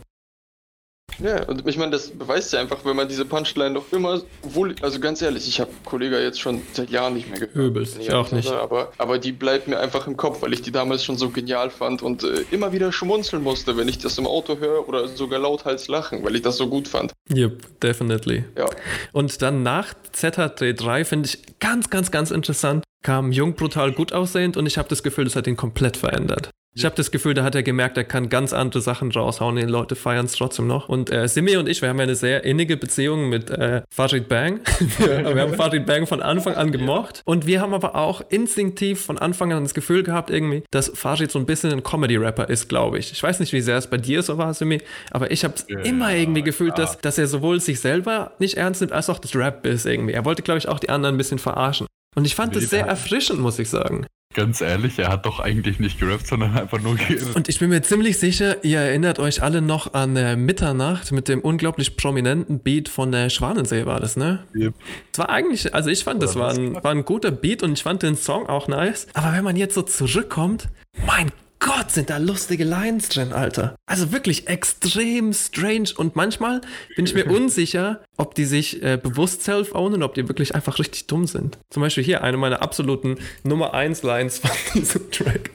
[1.20, 4.76] Ja, und ich meine, das beweist ja einfach, wenn man diese Punchline noch immer wohl,
[4.82, 7.56] also ganz ehrlich, ich habe Kollega jetzt schon seit Jahren nicht mehr gehört.
[7.56, 8.52] Übelst, ich auch nicht.
[8.52, 11.70] Aber, aber die bleibt mir einfach im Kopf, weil ich die damals schon so genial
[11.70, 15.40] fand und äh, immer wieder schmunzeln musste, wenn ich das im Auto höre oder sogar
[15.40, 17.14] lauthals lachen, weil ich das so gut fand.
[17.34, 18.46] Yep, definitely.
[18.58, 18.70] Ja.
[19.12, 24.14] Und dann nach ZHT 3 finde ich ganz, ganz, ganz interessant, kam Jung brutal gut
[24.14, 26.50] aussehend und ich habe das Gefühl, das hat ihn komplett verändert.
[26.76, 29.64] Ich habe das Gefühl, da hat er gemerkt, er kann ganz andere Sachen raushauen, die
[29.64, 30.90] Leute feiern es trotzdem noch.
[30.90, 34.28] Und äh, Simi und ich, wir haben ja eine sehr innige Beziehung mit äh, Farid
[34.28, 34.60] Bang.
[34.98, 37.22] wir, wir haben Farid Bang von Anfang an gemocht.
[37.26, 41.32] Und wir haben aber auch instinktiv von Anfang an das Gefühl gehabt, irgendwie, dass Farid
[41.32, 43.12] so ein bisschen ein Comedy-Rapper ist, glaube ich.
[43.12, 44.82] Ich weiß nicht, wie sehr es bei dir so war, Simi,
[45.12, 48.94] aber ich habe immer irgendwie gefühlt, dass, dass er sowohl sich selber nicht ernst nimmt,
[48.94, 50.14] als auch das Rap ist irgendwie.
[50.14, 51.86] Er wollte, glaube ich, auch die anderen ein bisschen verarschen.
[52.16, 54.06] Und ich fand das sehr erfrischend, muss ich sagen.
[54.34, 57.36] Ganz ehrlich, er hat doch eigentlich nicht gerappt, sondern einfach nur geredet.
[57.36, 61.28] Und ich bin mir ziemlich sicher, ihr erinnert euch alle noch an äh, Mitternacht mit
[61.28, 64.44] dem unglaublich prominenten Beat von der Schwanensee war das, ne?
[64.56, 64.74] Yep.
[65.12, 67.84] Es war eigentlich, also ich fand, das war ein, war ein guter Beat und ich
[67.84, 69.08] fand den Song auch nice.
[69.14, 70.70] Aber wenn man jetzt so zurückkommt,
[71.06, 71.32] mein
[71.64, 73.76] Gott, sind da lustige Lines drin, Alter.
[73.86, 76.60] Also wirklich extrem strange und manchmal
[76.98, 81.08] bin ich mir unsicher, ob die sich äh, bewusst self-ownen, ob die wirklich einfach richtig
[81.08, 81.58] dumm sind.
[81.70, 85.52] Zum Beispiel hier eine meiner absoluten Nummer 1 Lines von diesem Track.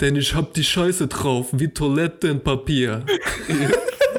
[0.00, 3.04] Denn ich hab die Scheiße drauf, wie Toilettenpapier.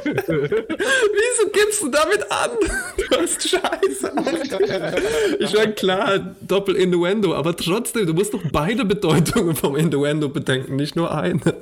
[0.04, 2.52] Wieso gibst du damit an?
[3.10, 4.12] Du hast Scheiße.
[5.40, 10.96] Ich meine, klar, Doppel-Innuendo, aber trotzdem, du musst doch beide Bedeutungen vom Innuendo bedenken, nicht
[10.96, 11.40] nur eine.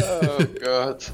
[0.00, 1.12] Oh Gott.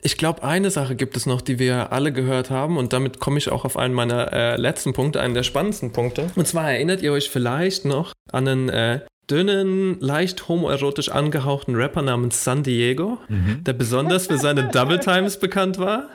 [0.00, 3.38] Ich glaube, eine Sache gibt es noch, die wir alle gehört haben und damit komme
[3.38, 6.30] ich auch auf einen meiner äh, letzten Punkte, einen der spannendsten Punkte.
[6.36, 12.02] Und zwar erinnert ihr euch vielleicht noch an einen äh, dünnen, leicht homoerotisch angehauchten Rapper
[12.02, 13.18] namens San Diego,
[13.66, 16.08] der besonders für seine Double Times bekannt war.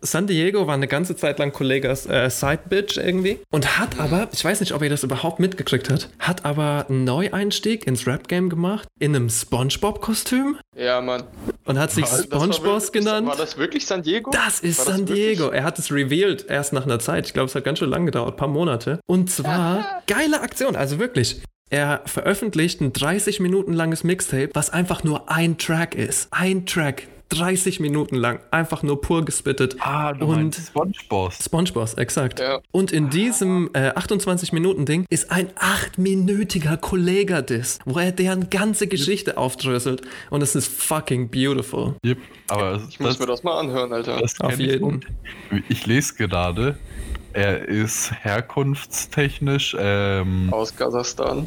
[0.00, 4.44] San Diego war eine ganze Zeit lang Kollegas äh, Sidebitch irgendwie und hat aber, ich
[4.44, 8.86] weiß nicht, ob ihr das überhaupt mitgekriegt habt, hat aber einen Neueinstieg ins Rap-Game gemacht
[8.98, 11.24] in einem Spongebob-Kostüm Ja, Mann.
[11.64, 13.26] und hat sich Spongebob wirklich- genannt.
[13.26, 14.30] War das wirklich San Diego?
[14.30, 15.38] Das ist das San wirklich?
[15.38, 15.50] Diego.
[15.50, 17.26] Er hat es revealed erst nach einer Zeit.
[17.26, 19.00] Ich glaube, es hat ganz schön lang gedauert, ein paar Monate.
[19.06, 21.40] Und zwar geile Aktion, also wirklich.
[21.70, 26.28] Er veröffentlicht ein 30 Minuten langes Mixtape, was einfach nur ein Track ist.
[26.30, 27.08] Ein Track.
[27.30, 28.40] 30 Minuten lang.
[28.50, 29.76] Einfach nur pur gespittet.
[29.80, 31.38] Ah, du und Spongeboss.
[31.44, 32.40] SpongeBoss, exakt.
[32.40, 32.60] Ja.
[32.72, 40.02] Und in diesem äh, 28-Minuten-Ding ist ein 8-minütiger Kollega-Diss, wo er deren ganze Geschichte aufdröselt.
[40.30, 41.94] Und es ist fucking beautiful.
[42.04, 42.18] Yep.
[42.48, 44.18] Aber Ich muss mir das mal anhören, Alter.
[44.20, 44.84] das Auf ich jeden.
[44.84, 45.06] und
[45.68, 46.78] Ich lese gerade,
[47.34, 51.46] er ist herkunftstechnisch ähm, Aus Kasachstan.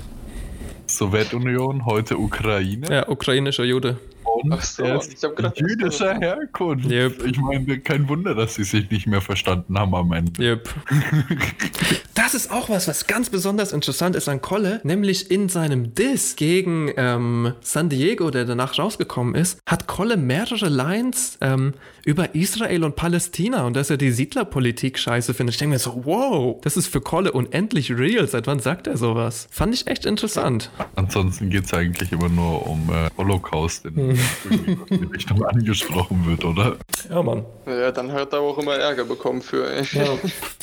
[0.85, 2.85] Sowjetunion, heute Ukraine.
[2.89, 3.97] Ja, ukrainischer Jude.
[4.43, 6.89] Und Ach so, er ist ich hab gedacht, jüdischer Herkunft.
[6.89, 7.25] Yep.
[7.25, 10.41] Ich meine, kein Wunder, dass sie sich nicht mehr verstanden haben am Ende.
[10.41, 10.69] Yep.
[12.13, 16.35] Das ist auch was, was ganz besonders interessant ist an Kolle, nämlich in seinem Diss
[16.35, 21.73] gegen ähm, San Diego, der danach rausgekommen ist, hat Kolle mehrere Lines ähm,
[22.05, 25.55] über Israel und Palästina und dass er die Siedlerpolitik scheiße findet.
[25.55, 28.27] Ich denke mir so, wow, das ist für Kolle unendlich real.
[28.27, 29.47] Seit wann sagt er sowas?
[29.49, 30.69] Fand ich echt interessant.
[30.95, 34.19] Ansonsten geht es eigentlich immer nur um äh, Holocaust, in Hm.
[34.49, 36.77] In die Richtung angesprochen wird, oder?
[37.09, 37.45] Ja, Mann.
[37.65, 39.85] Ja, dann hat er auch immer Ärger bekommen für, ey.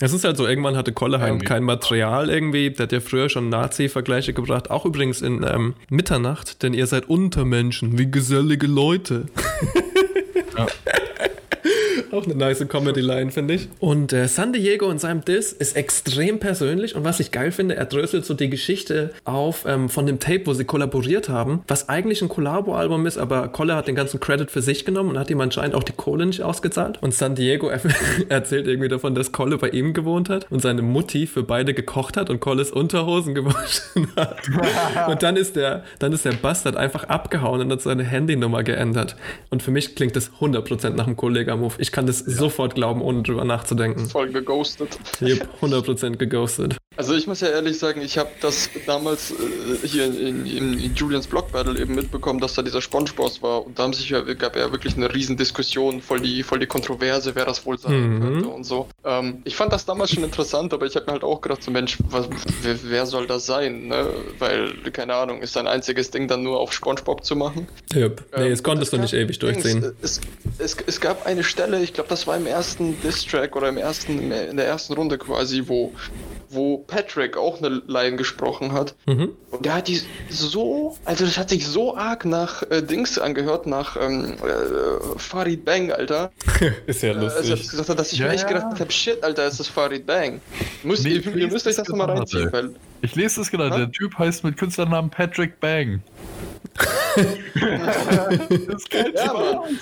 [0.00, 2.70] Es ist halt so, irgendwann hatte Kolle halt kein Material irgendwie.
[2.70, 7.09] Der hat ja früher schon Nazi-Vergleiche gebracht, auch übrigens in ähm, Mitternacht, denn ihr seid
[7.09, 9.26] Untermenschen, wie gesellige Leute.
[12.11, 13.68] Auch eine nice Comedy-Line, finde ich.
[13.81, 17.77] Und äh, San Diego in seinem Diss ist extrem persönlich und was ich geil finde,
[17.77, 21.88] er dröselt so die Geschichte auf ähm, von dem Tape, wo sie kollaboriert haben, was
[21.88, 25.31] eigentlich ein Collabo-Album ist, aber Kolle hat den ganzen Credit für sich genommen und hat
[25.31, 27.03] ihm anscheinend auch die Kohle nicht ausgezahlt.
[27.03, 27.68] Und San Diego
[28.29, 32.16] erzählt irgendwie davon, dass Kolle bei ihm gewohnt hat und seine Mutti für beide gekocht
[32.16, 34.38] hat und Kolles Unterhosen gewaschen hat.
[35.09, 39.16] und dann ist der, dann ist der Bastard einfach abgehauen und hat seine Handynummer geändert.
[39.51, 41.75] Und für mich klingt das 100% nach einem Kollega-Move.
[41.79, 44.09] Ich kann das sofort glauben, ohne drüber nachzudenken.
[44.09, 44.97] Voll geghostet.
[45.21, 46.77] Yep, 100% geghostet.
[46.97, 50.95] Also ich muss ja ehrlich sagen, ich habe das damals äh, hier in, in, in,
[50.97, 54.21] Julians Block Battle eben mitbekommen, dass da dieser Spongeboss war und da haben sich ja,
[54.21, 58.15] gab ja wirklich eine riesen Diskussion, voll die, voll die Kontroverse, wer das wohl sein
[58.15, 58.21] mhm.
[58.21, 58.89] könnte und so.
[59.05, 61.71] Ähm, ich fand das damals schon interessant, aber ich habe mir halt auch gedacht, so
[61.71, 62.29] Mensch, was,
[62.63, 64.09] wer, wer, soll das sein, ne?
[64.41, 67.69] Weil, keine Ahnung, ist sein einziges Ding dann nur auf Spongebob zu machen?
[67.95, 68.25] Yep.
[68.37, 69.95] Nee, ähm, das konntest du nicht ewig durchziehen.
[70.03, 70.21] Es,
[70.59, 74.31] es, es, gab eine Stelle, ich glaube, das war im ersten Diss-Track oder im ersten,
[74.31, 75.92] in der ersten Runde quasi, wo
[76.51, 78.94] wo Patrick auch eine Line gesprochen hat.
[79.07, 79.31] Mhm.
[79.51, 83.66] Und der hat die so, also das hat sich so arg nach äh, Dings angehört,
[83.66, 86.33] nach ähm, äh, Farid Bang, Alter.
[86.87, 87.48] ist ja lustig.
[87.48, 90.07] Äh, also, gesagt, dass ich ja, mir echt gedacht habe, shit, Alter, ist das Farid
[90.07, 90.40] Bang.
[90.83, 92.70] Muss, nee, ihr, ihr müsst euch das nochmal reinziehen, weil.
[93.01, 93.77] Ich lese es genau, ha?
[93.77, 96.03] der Typ heißt mit Künstlernamen Patrick Bang.
[98.67, 99.79] Das ist ja, Mann.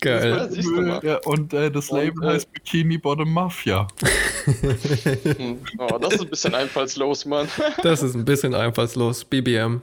[0.00, 0.30] Geil.
[0.32, 3.86] Das ja, und äh, das Label und, heißt Bikini Bottom Mafia.
[4.44, 5.58] Hm.
[5.78, 7.48] oh, das ist ein bisschen einfallslos, Mann.
[7.82, 9.24] das ist ein bisschen einfallslos.
[9.24, 9.82] BBM.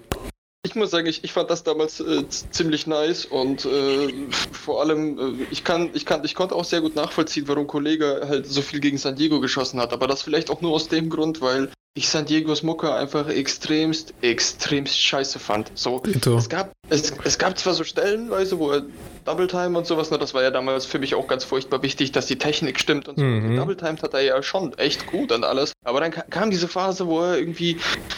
[0.66, 4.10] Ich muss sagen, ich, ich fand das damals äh, ziemlich nice und äh,
[4.52, 8.22] vor allem, äh, ich kann, ich kann, ich konnte auch sehr gut nachvollziehen, warum Kollege
[8.28, 9.94] halt so viel gegen San Diego geschossen hat.
[9.94, 14.14] Aber das vielleicht auch nur aus dem Grund, weil ich San Diegos Mucke einfach extremst,
[14.22, 15.72] extremst scheiße fand.
[15.76, 18.84] So, es gab, es, es gab zwar so Stellenweise, wo er
[19.26, 22.12] Double Time und sowas, ne, das war ja damals für mich auch ganz furchtbar wichtig,
[22.12, 23.24] dass die Technik stimmt und so.
[23.24, 23.56] Mhm.
[23.56, 25.74] Double Time hat er ja schon echt gut und alles.
[25.84, 27.78] Aber dann kam diese Phase, wo er irgendwie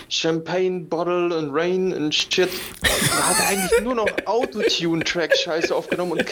[0.10, 2.50] Champagne Bottle und Rain und Shit,
[2.82, 6.26] da hat er eigentlich nur noch Autotune-Track-Scheiße aufgenommen und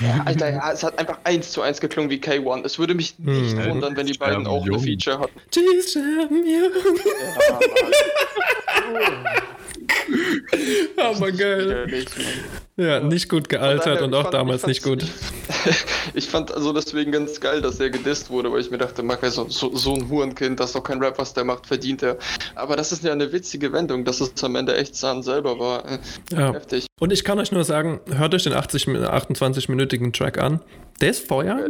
[0.00, 2.64] ja, Alter, ja, es hat einfach eins zu eins geklungen wie K1.
[2.64, 3.70] Es würde mich nicht mhm.
[3.70, 5.40] wundern, wenn die beiden auch eine Feature hatten.
[5.52, 5.96] Jeez,
[10.96, 12.04] Aber geil.
[12.76, 15.04] Ja, nicht gut gealtert und, und auch damals nicht gut.
[16.14, 19.22] ich fand also deswegen ganz geil, dass er gedisst wurde, weil ich mir dachte, Mach
[19.22, 22.18] so, so, so ein Hurenkind, das ist doch kein Rap, was der macht, verdient er.
[22.54, 25.84] Aber das ist ja eine witzige Wendung, dass es am Ende echt Zahn selber war.
[26.32, 26.52] Ja.
[26.52, 26.86] Heftig.
[27.00, 30.60] Und ich kann euch nur sagen, hört euch den 80, 28-minütigen Track an.
[31.00, 31.68] Der ist Feuer.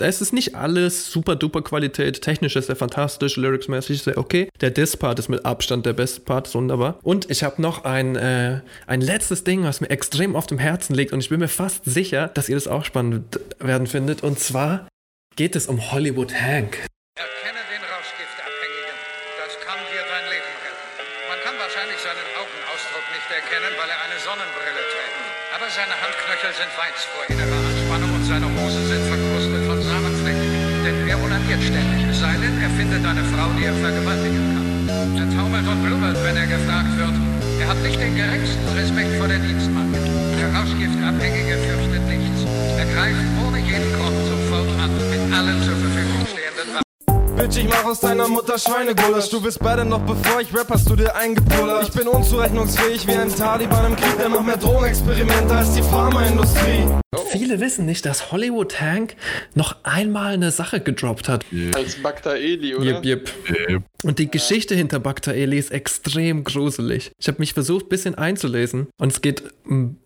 [0.00, 2.20] Es ist nicht alles super duper Qualität.
[2.20, 4.50] Technisch ist er fantastisch, lyricsmäßig ist er okay.
[4.60, 6.98] Der Diss-Part ist mit Abstand der beste Part, ist wunderbar.
[7.02, 10.94] Und ich habe noch ein, äh, ein letztes Ding, was mir extrem auf dem Herzen
[10.94, 13.15] liegt und ich bin mir fast sicher, dass ihr das auch spannend
[13.58, 14.22] werden findet.
[14.22, 14.88] Und zwar
[15.36, 16.86] geht es um Hollywood Hank.
[17.16, 18.96] Erkenne den Rauschgiftabhängigen.
[19.40, 21.04] Das kann dir dein Leben retten.
[21.28, 25.16] Man kann wahrscheinlich seinen Augenausdruck nicht erkennen, weil er eine Sonnenbrille trägt.
[25.56, 30.48] Aber seine Handknöchel sind weit vor innerer Anspannung und seine Hosen sind verkrustet von Samenflecken.
[30.84, 34.68] Denn er onaniert ständig, es sei denn, er findet eine Frau, die er vergewaltigen kann.
[35.16, 37.16] Er taumelt und blubbert, wenn er gefragt wird.
[37.60, 39.96] Er hat nicht den geringsten Respekt vor der Dienstmacht.
[40.36, 41.56] Der Rauschgiftabhängige.
[41.56, 41.78] Er
[42.96, 47.36] greift ohne jeden Grund sofort an mit allen zur Verfügung stehenden Waffen.
[47.36, 49.28] Bitch, ich mach aus deiner Mutter Schweinegulasch.
[49.28, 51.88] Du bist beide noch bevor ich rap, hast du dir eingepullert.
[51.88, 56.86] Ich bin unzurechnungsfähig wie ein Taliban im Krieg, der macht mehr Drogenexperimente als die Pharmaindustrie.
[57.32, 59.14] Viele wissen nicht, dass Hollywood Hank
[59.54, 61.44] noch einmal eine Sache gedroppt hat.
[61.52, 61.76] Yeah.
[61.76, 63.04] Als Bagda Eli, oder?
[63.04, 63.30] Yep, yep.
[63.68, 63.82] yep.
[64.04, 67.12] Und die Geschichte hinter Bagda Eli ist extrem gruselig.
[67.18, 69.42] Ich habe mich versucht, ein bisschen einzulesen und es geht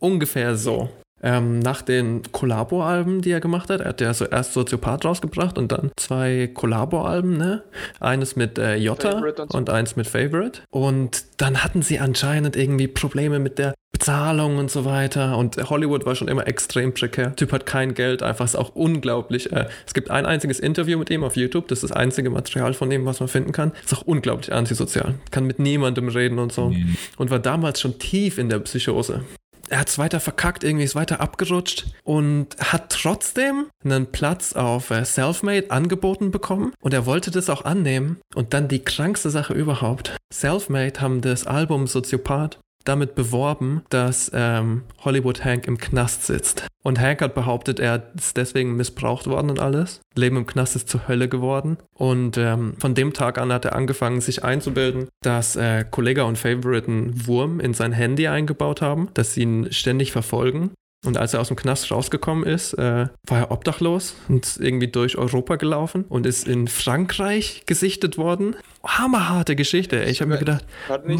[0.00, 0.90] ungefähr so
[1.22, 3.80] ähm, nach den Collabo-Alben, die er gemacht hat.
[3.80, 7.62] Er hat ja so erst Soziopath rausgebracht und dann zwei Collabo-Alben, ne?
[8.00, 10.62] Eines mit äh, Jota und, und eins mit Favorite.
[10.70, 15.37] Und dann hatten sie anscheinend irgendwie Probleme mit der Bezahlung und so weiter.
[15.37, 17.37] Und Hollywood war schon immer extrem prekär.
[17.37, 19.52] Typ hat kein Geld, einfach ist auch unglaublich.
[19.52, 22.72] Äh, es gibt ein einziges Interview mit ihm auf YouTube, das ist das einzige Material
[22.72, 23.72] von ihm, was man finden kann.
[23.85, 25.16] Ist auch unglaublich antisozial.
[25.30, 26.70] Kann mit niemandem reden und so.
[26.70, 26.96] Mhm.
[27.18, 29.22] Und war damals schon tief in der Psychose
[29.70, 34.90] er hat es weiter verkackt, irgendwie ist weiter abgerutscht und hat trotzdem einen Platz auf
[34.90, 38.18] äh, Selfmade angeboten bekommen und er wollte das auch annehmen.
[38.35, 40.16] Und dann die krankste Sache überhaupt.
[40.33, 46.66] Selfmade haben das Album Soziopath damit beworben, dass ähm, Hollywood Hank im Knast sitzt.
[46.82, 50.00] Und Hank hat behauptet, er ist deswegen missbraucht worden und alles.
[50.14, 51.76] Leben im Knast ist zur Hölle geworden.
[51.92, 56.38] Und ähm, von dem Tag an hat er angefangen, sich einzubilden, dass äh, Kollega und
[56.38, 60.70] Favorite einen Wurm in sein Handy eingebaut haben, dass sie ihn ständig verfolgen
[61.04, 65.16] Und als er aus dem Knast rausgekommen ist, äh, war er obdachlos und irgendwie durch
[65.16, 68.54] Europa gelaufen und ist in Frankreich gesichtet worden.
[68.84, 70.02] Hammerharte Geschichte.
[70.02, 70.10] ey.
[70.10, 70.64] Ich habe mir gedacht,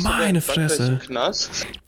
[0.03, 1.01] meine Fresse.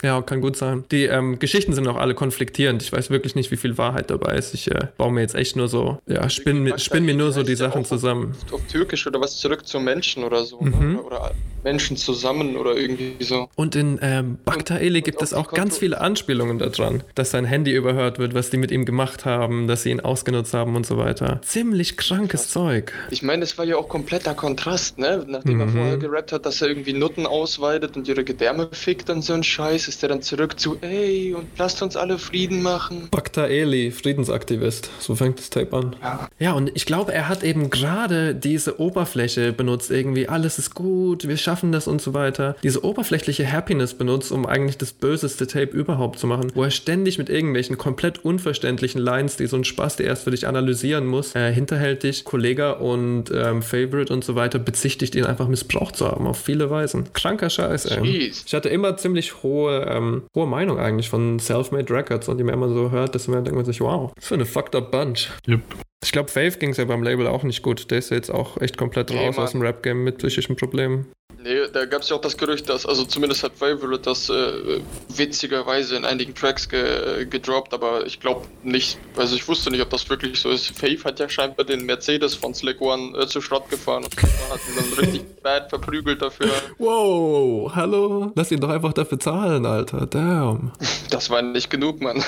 [0.02, 0.84] Ja, kann gut sein.
[0.90, 2.82] Die ähm, Geschichten sind auch alle konfliktierend.
[2.82, 4.52] Ich weiß wirklich nicht, wie viel Wahrheit dabei ist.
[4.54, 7.42] Ich äh, baue mir jetzt echt nur so, ja, spinn, mir- spinn mir nur so
[7.42, 8.34] die Sachen zusammen.
[8.50, 10.60] Auf Türkisch oder was zurück zum Menschen oder so.
[10.60, 10.92] Mhm.
[10.94, 11.02] Ne?
[11.02, 11.32] Oder
[11.64, 13.48] Menschen zusammen oder irgendwie so.
[13.54, 18.18] Und in ähm, Baktaeli gibt es auch ganz viele Anspielungen daran, dass sein Handy überhört
[18.18, 21.40] wird, was die mit ihm gemacht haben, dass sie ihn ausgenutzt haben und so weiter.
[21.42, 22.92] Ziemlich krankes Zeug.
[23.10, 25.24] Ich meine, es war ja auch kompletter Kontrast, ne?
[25.26, 25.72] Nachdem er Mhm.
[25.72, 29.42] vorher gerappt hat, dass er irgendwie Nutten ausweidet und ihre Gedärme fickt und so ein
[29.42, 33.08] Scheiß, ist er dann zurück zu, ey, und lasst uns alle Frieden machen.
[33.10, 34.90] Baktaeli, Friedensaktivist.
[35.00, 35.96] So fängt das Tape an.
[36.38, 36.52] Ja.
[36.52, 41.36] und ich glaube, er hat eben gerade diese Oberfläche benutzt, irgendwie alles ist gut, wir
[41.36, 42.56] schaffen das und so weiter.
[42.62, 47.18] Diese oberflächliche Happiness benutzt, um eigentlich das böseste Tape überhaupt zu machen, wo er ständig
[47.18, 51.34] mit irgendwelchen komplett unverständlichen Lines, die so ein Spaß, der erst für dich analysieren muss,
[51.34, 56.26] äh, hinterhältig Kollege und ähm, Favorite und so weiter bezichtigt, ihn einfach missbraucht zu haben,
[56.26, 57.12] auf viele Weisen.
[57.12, 58.04] Kranker Scheiß, ey.
[58.04, 58.44] Jeez.
[58.46, 62.54] Ich hatte immer ziemlich hohe, ähm, hohe Meinung eigentlich von Self-Made Records und die man
[62.54, 65.28] immer so hört, desto mehr denkt man sich, wow, was für eine fucked up Bunch.
[65.46, 65.60] Yep.
[66.04, 67.90] Ich glaube, Faith ging es ja beim Label auch nicht gut.
[67.92, 69.44] Der ist ja jetzt auch echt komplett Nee, raus Mann.
[69.44, 71.06] aus dem Rap-Game mit psychischen Problemen.
[71.42, 74.80] Nee, da gab es ja auch das Gerücht, dass, also zumindest hat Favorite das äh,
[75.08, 79.90] witzigerweise in einigen Tracks ge, gedroppt, aber ich glaube nicht, also ich wusste nicht, ob
[79.90, 80.68] das wirklich so ist.
[80.78, 84.60] Faith hat ja scheinbar den Mercedes von Slick One äh, zu Schrott gefahren und hat
[84.68, 86.50] ihn dann richtig bad verprügelt dafür.
[86.78, 88.30] Wow, hallo?
[88.36, 90.06] Lass ihn doch einfach dafür zahlen, Alter.
[90.06, 90.72] Damn.
[91.10, 92.22] Das war nicht genug, Mann.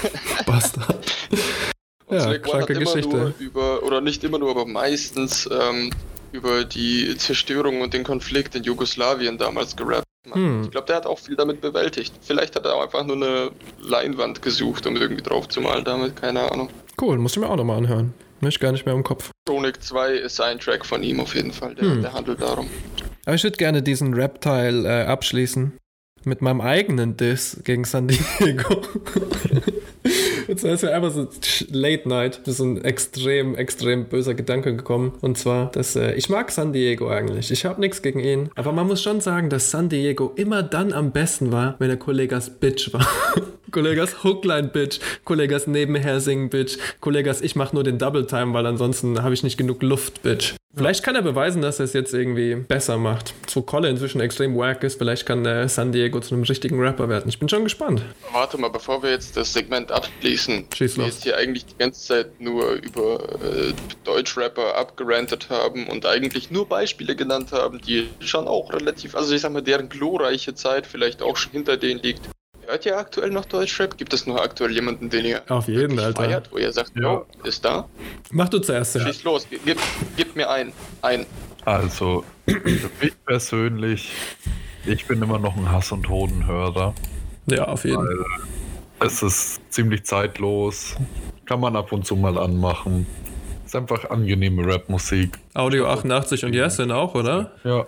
[0.46, 1.04] Bastard.
[2.06, 3.16] Und Ja, Slick One hat immer Geschichte.
[3.16, 5.90] nur über, oder nicht immer nur, aber meistens ähm,
[6.32, 10.04] über die Zerstörung und den Konflikt in Jugoslawien damals gerappt.
[10.30, 10.62] Hm.
[10.64, 12.14] Ich glaube, der hat auch viel damit bewältigt.
[12.20, 16.16] Vielleicht hat er auch einfach nur eine Leinwand gesucht, um irgendwie drauf zu malen damit,
[16.16, 16.68] keine Ahnung.
[17.00, 18.12] Cool, muss ich mir auch nochmal anhören.
[18.40, 19.30] Möchte gar nicht mehr im Kopf.
[19.46, 22.02] Chronic 2 ist ein Track von ihm auf jeden Fall, der, Hm.
[22.02, 22.68] der handelt darum.
[23.26, 25.76] Aber ich würde gerne diesen Rap-Teil äh, abschließen.
[26.24, 28.82] Mit meinem eigenen Diss gegen San Diego.
[30.50, 31.28] Jetzt ist mir einfach so
[31.70, 35.12] Late Night, das ist ein extrem, extrem böser Gedanke gekommen.
[35.20, 37.52] Und zwar, dass äh, ich mag San Diego eigentlich.
[37.52, 38.50] Ich habe nichts gegen ihn.
[38.56, 41.98] Aber man muss schon sagen, dass San Diego immer dann am besten war, wenn er
[41.98, 43.06] Kollegas Bitch war.
[43.70, 48.66] Kollegas Hookline Bitch, Kollegas nebenher singen Bitch, Kollegas ich mach nur den Double Time, weil
[48.66, 50.54] ansonsten habe ich nicht genug Luft Bitch.
[50.72, 53.34] Vielleicht kann er beweisen, dass er es jetzt irgendwie besser macht.
[53.48, 57.08] So Kolle inzwischen extrem wack ist, vielleicht kann äh, San Diego zu einem richtigen Rapper
[57.08, 57.28] werden.
[57.28, 58.02] Ich bin schon gespannt.
[58.32, 61.14] Warte mal, bevor wir jetzt das Segment abschließen, Schieß wir los.
[61.14, 63.72] jetzt hier eigentlich die ganze Zeit nur über äh,
[64.04, 69.40] Deutschrapper abgerantet haben und eigentlich nur Beispiele genannt haben, die schon auch relativ, also ich
[69.40, 72.22] sag mal, deren glorreiche Zeit vielleicht auch schon hinter denen liegt.
[72.70, 73.98] Hört ihr aktuell noch Deutschrap?
[73.98, 76.22] Gibt es nur aktuell jemanden, den ihr Auf jeden, Alter.
[76.22, 77.88] feiert, wo ihr sagt, ja, ist da?
[78.30, 79.04] Mach du zuerst, ja.
[79.04, 79.76] Schieß los, gib,
[80.16, 80.72] gib mir ein.
[81.02, 81.26] Ein.
[81.64, 82.60] Also, für
[83.00, 84.12] mich persönlich,
[84.86, 86.94] ich bin immer noch ein Hass- und Hodenhörer.
[87.46, 88.06] Ja, auf jeden.
[88.06, 88.18] Weil
[89.00, 90.94] es ist ziemlich zeitlos,
[91.46, 93.04] kann man ab und zu mal anmachen.
[93.66, 95.36] Ist einfach angenehme Rapmusik.
[95.54, 97.50] Audio 88 und Yesin auch, oder?
[97.64, 97.86] Ja.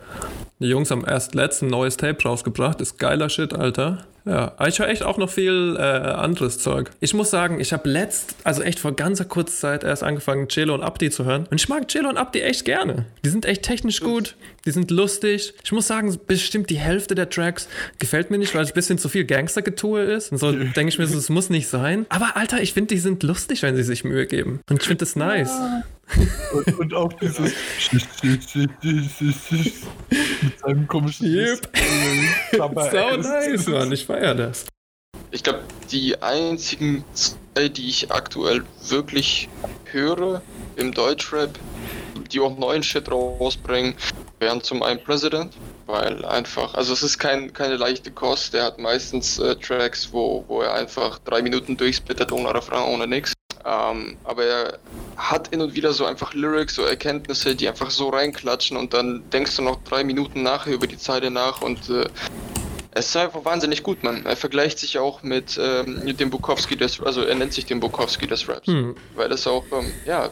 [0.59, 2.81] Die Jungs haben erst letzten neues Tape rausgebracht.
[2.81, 4.07] Ist geiler Shit, Alter.
[4.25, 6.91] Ja, aber ich höre echt auch noch viel äh, anderes Zeug.
[7.01, 10.75] Ich muss sagen, ich habe letzt, also echt vor ganzer kurzer Zeit erst angefangen, Cello
[10.75, 11.47] und Abdi zu hören.
[11.51, 13.07] Und ich mag Cello und Abdi echt gerne.
[13.25, 15.55] Die sind echt technisch gut, die sind lustig.
[15.65, 18.99] Ich muss sagen, bestimmt die Hälfte der Tracks gefällt mir nicht, weil es ein bisschen
[18.99, 20.33] zu viel Gangstergetue ist.
[20.33, 22.07] Und so denke ich mir, so, es muss nicht sein.
[22.09, 24.61] Aber Alter, ich finde, die sind lustig, wenn sie sich Mühe geben.
[24.69, 25.53] Und ich finde das nice.
[26.53, 27.53] Und, und auch dieses
[27.91, 28.03] mit
[30.61, 31.69] seinem komischen Yep.
[32.59, 33.93] Aber So nice, Mann.
[33.93, 34.67] Ich feiere das.
[35.31, 39.49] Ich glaube, die einzigen zwei, die ich aktuell wirklich
[39.85, 40.43] höre
[40.77, 41.59] im Deutschrap,
[42.31, 43.95] die auch neuen Shit rausbringen,
[44.43, 45.55] wären zum einen President,
[45.87, 50.45] weil einfach, also es ist kein, keine leichte Kost, der hat meistens äh, Tracks, wo,
[50.49, 53.33] wo er einfach drei Minuten durchsplittert ohne Refrain, ohne nix.
[53.65, 54.79] Ähm, aber er
[55.17, 59.23] hat hin und wieder so einfach Lyrics, so Erkenntnisse, die einfach so reinklatschen und dann
[59.31, 62.07] denkst du noch drei Minuten nachher über die Zeile nach und äh,
[62.95, 64.25] es ist einfach wahnsinnig gut, man.
[64.27, 67.81] Er vergleicht sich auch mit, ähm, mit dem Bukowski des, also er nennt sich den
[67.81, 68.95] Bukowski des Raps, Hm.
[69.15, 70.29] weil es auch, ähm, ja,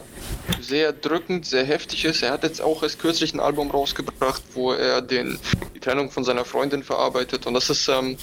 [0.59, 2.21] sehr drückend, sehr heftig ist.
[2.21, 5.39] Er hat jetzt auch erst kürzlich ein Album rausgebracht, wo er den,
[5.75, 8.17] die Trennung von seiner Freundin verarbeitet und das ist, ähm,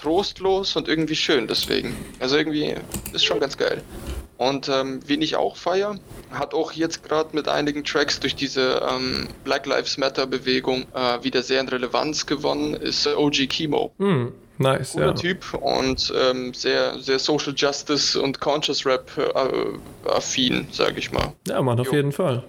[0.00, 1.96] trostlos und irgendwie schön deswegen.
[2.20, 2.74] Also irgendwie
[3.12, 3.82] ist schon ganz geil.
[4.38, 5.96] Und ähm, wen ich auch feier,
[6.30, 11.22] hat auch jetzt gerade mit einigen Tracks durch diese ähm, Black Lives Matter Bewegung äh,
[11.22, 13.92] wieder sehr an Relevanz gewonnen, ist äh, OG Kimo.
[13.98, 14.32] Hm.
[14.58, 15.12] Nice, Cooler ja.
[15.12, 21.32] Typ und ähm, sehr, sehr Social Justice und Conscious Rap äh, affin, sag ich mal.
[21.46, 21.94] Ja, Mann, auf Jo.
[21.94, 22.42] jeden Fall.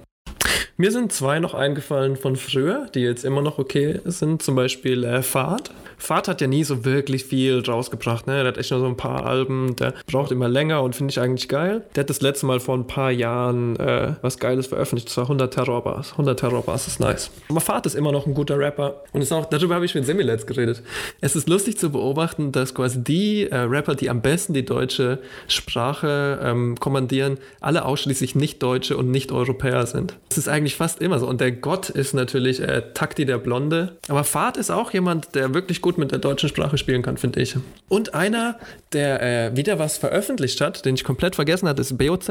[0.78, 4.43] Mir sind zwei noch eingefallen von früher, die jetzt immer noch okay sind.
[4.43, 5.72] Zum Beispiel äh, Fahrt.
[5.98, 8.28] Fahrt hat ja nie so wirklich viel rausgebracht.
[8.28, 8.38] Ne?
[8.38, 9.76] Der hat echt nur so ein paar Alben.
[9.76, 11.84] Der braucht immer länger und finde ich eigentlich geil.
[11.95, 15.10] Der hat das letzte Mal vor ein paar Jahren äh, was Geiles veröffentlicht.
[15.10, 16.12] Das war 100 Terrorbars.
[16.12, 17.32] 100 Terrorbars ist nice.
[17.50, 19.04] Aber Fahrt ist immer noch ein guter Rapper.
[19.12, 20.84] Und ist auch, darüber habe ich mit Semilets geredet.
[21.22, 25.20] Es ist lustig zu beobachten, dass quasi die äh, Rapper, die am besten die deutsche
[25.48, 30.16] Sprache ähm, kommandieren, alle ausschließlich Nicht-Deutsche und Nicht-Europäer sind.
[30.30, 31.28] Das ist eigentlich fast immer so.
[31.28, 33.98] Und der Gott ist natürlich äh, Takti der Blonde.
[34.08, 37.42] Aber Fahrt ist auch jemand, der wirklich gut mit der deutschen Sprache spielen kann, finde
[37.42, 37.56] ich.
[37.88, 38.60] Und einer,
[38.94, 42.30] der äh, wieder was veröffentlicht hat, den ich komplett vergessen hatte, ist BOZ.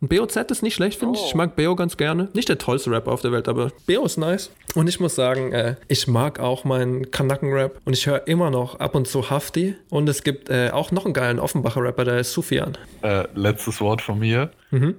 [0.00, 1.26] Und BOZ ist nicht schlecht, finde ich.
[1.26, 2.28] Ich mag BO ganz gerne.
[2.34, 4.50] Nicht der tollste Rapper auf der Welt, aber BO ist nice.
[4.74, 7.80] Und ich muss sagen, äh, ich mag auch meinen Kanaken-Rap.
[7.84, 9.76] Und ich höre immer noch ab und zu Hafti.
[9.88, 12.76] Und es gibt äh, auch noch einen geilen Offenbacher Rapper, der ist Sufian.
[13.02, 14.50] Äh, letztes Wort von mir.
[14.70, 14.96] Mhm.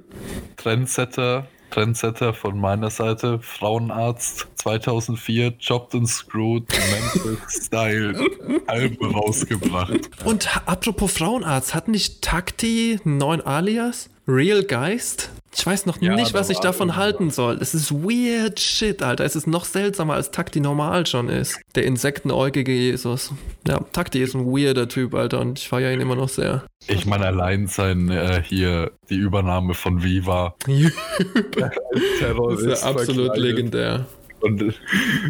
[0.58, 8.14] Trendsetter, Trendsetter von meiner Seite, Frauenarzt 2004, Chopped and Screwed, Memphis Style,
[8.68, 10.10] Alben rausgebracht.
[10.26, 14.10] Und apropos Frauenarzt, hat nicht Takti neuen Alias?
[14.28, 15.32] Real Geist?
[15.54, 17.58] Ich weiß noch Ja, nicht, was ich davon halten soll.
[17.62, 19.26] Es ist weird shit, Alter.
[19.26, 21.60] Es ist noch seltsamer, als Takti normal schon ist.
[21.76, 23.32] Der insektenäugige Jesus.
[23.68, 26.64] Ja, Takti ist ein weirder Typ, Alter, und ich feiere ihn immer noch sehr.
[26.88, 30.56] Ich meine, allein sein äh, hier, die Übernahme von Viva.
[31.58, 31.72] Das
[32.20, 34.06] Terrorist ist ja absolut legendär.
[34.40, 34.62] Und,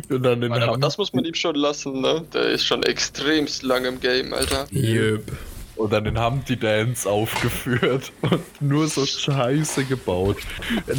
[0.09, 2.23] und dann den aber das muss man ihm schon lassen, ne?
[2.33, 4.67] Der ist schon extremst lang im Game, Alter.
[4.71, 5.23] Yep.
[5.81, 10.37] Und dann den Humpty Dance aufgeführt und nur so Scheiße gebaut.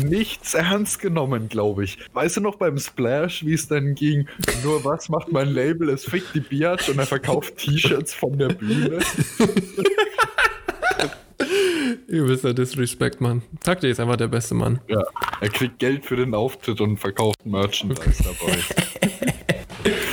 [0.04, 1.98] Nichts ernst genommen, glaube ich.
[2.12, 4.28] Weißt du noch beim Splash, wie es dann ging?
[4.64, 5.88] Nur was macht mein Label?
[5.90, 8.98] Es fickt die Biatch und er verkauft T-Shirts von der Bühne.
[12.06, 13.42] Übelster Disrespect, Mann.
[13.60, 14.80] Takti ist einfach der beste Mann.
[14.88, 15.02] Ja,
[15.40, 18.58] er kriegt Geld für den Auftritt und verkauft Merchandise dabei.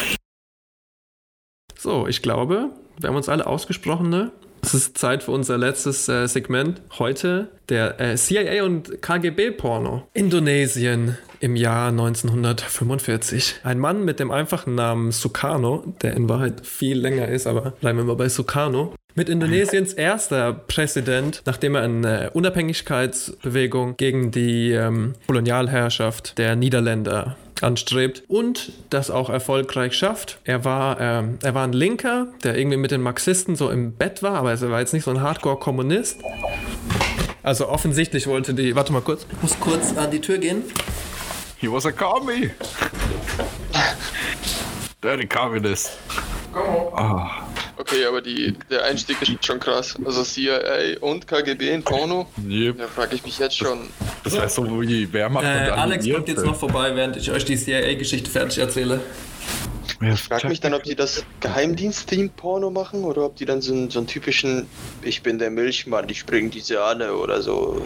[1.82, 4.34] So, ich glaube, wir haben uns alle ausgesprochen, ne?
[4.62, 6.82] Es ist Zeit für unser letztes äh, Segment.
[7.00, 10.04] Heute der äh, CIA und KGB-Porno.
[10.14, 13.62] Indonesien im Jahr 1945.
[13.64, 17.98] Ein Mann mit dem einfachen Namen Sukarno, der in Wahrheit viel länger ist, aber bleiben
[17.98, 18.94] wir mal bei Sukarno.
[19.16, 28.24] Mit Indonesiens erster Präsident, nachdem er eine Unabhängigkeitsbewegung gegen die ähm, Kolonialherrschaft der Niederländer anstrebt
[28.28, 30.40] und das auch erfolgreich schafft.
[30.44, 34.24] Er war, ähm, er war ein Linker, der irgendwie mit den Marxisten so im Bett
[34.24, 36.20] war, aber er war jetzt nicht so ein Hardcore-Kommunist.
[37.44, 38.76] Also offensichtlich wollte die.
[38.76, 39.26] Warte mal kurz.
[39.32, 40.64] Ich muss kurz an die Tür gehen.
[41.58, 42.52] He was a commie.
[45.02, 45.98] Dirty communist.
[46.94, 47.49] Ah,
[47.92, 49.98] Okay, aber die, der Einstieg ist schon krass.
[50.06, 52.28] Also CIA und KGB in Porno.
[52.48, 52.78] yep.
[52.78, 53.88] Da frage ich mich jetzt schon.
[54.24, 57.46] Das wäre so wie Wehrmacht und Äh, Alex kommt jetzt noch vorbei, während ich euch
[57.46, 59.02] die CIA-Geschichte fertig erzähle.
[60.02, 63.90] Ich frage mich dann, ob die das Geheimdienst-Team-Porno machen oder ob die dann so einen,
[63.90, 64.68] so einen typischen
[65.02, 67.82] Ich bin der Milchmann, ich bring die Sahne oder so.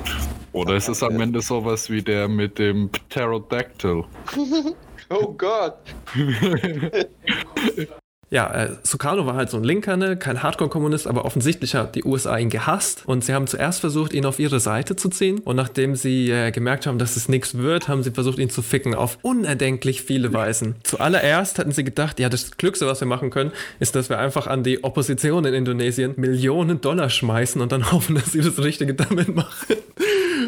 [0.51, 4.03] Oder ist es am Ende sowas wie der mit dem Pterodactyl?
[5.09, 5.75] Oh Gott!
[8.33, 10.17] Ja, äh, Sukarno war halt so ein Linker, ne?
[10.17, 14.25] kein Hardcore-Kommunist, aber offensichtlich hat die USA ihn gehasst und sie haben zuerst versucht, ihn
[14.25, 17.87] auf ihre Seite zu ziehen und nachdem sie äh, gemerkt haben, dass es nichts wird,
[17.87, 20.77] haben sie versucht, ihn zu ficken auf unerdenklich viele Weisen.
[20.81, 24.47] Zuallererst hatten sie gedacht, ja, das Glückste, was wir machen können, ist, dass wir einfach
[24.47, 28.95] an die Opposition in Indonesien Millionen Dollar schmeißen und dann hoffen, dass sie das Richtige
[28.95, 29.75] damit machen.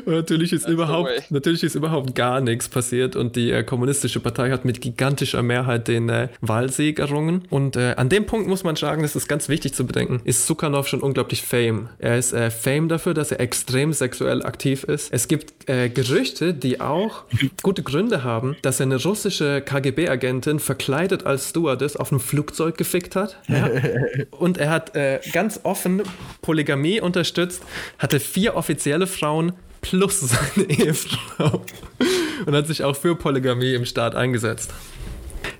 [0.05, 4.19] Und natürlich ist That's überhaupt, natürlich ist überhaupt gar nichts passiert und die äh, kommunistische
[4.19, 7.43] Partei hat mit gigantischer Mehrheit den äh, Wahlsieg errungen.
[7.49, 10.45] Und äh, an dem Punkt muss man sagen, das ist ganz wichtig zu bedenken, ist
[10.45, 11.89] Sukarnov schon unglaublich fame.
[11.99, 15.11] Er ist äh, fame dafür, dass er extrem sexuell aktiv ist.
[15.11, 17.23] Es gibt äh, Gerüchte, die auch
[17.63, 23.15] gute Gründe haben, dass er eine russische KGB-Agentin verkleidet als Stewardess auf einem Flugzeug gefickt
[23.15, 23.37] hat.
[23.47, 23.69] Ja?
[24.31, 26.03] Und er hat äh, ganz offen
[26.41, 27.63] Polygamie unterstützt,
[27.97, 29.53] hatte vier offizielle Frauen
[29.85, 31.63] plus seine Ehefrau
[32.45, 34.73] und hat sich auch für Polygamie im Staat eingesetzt.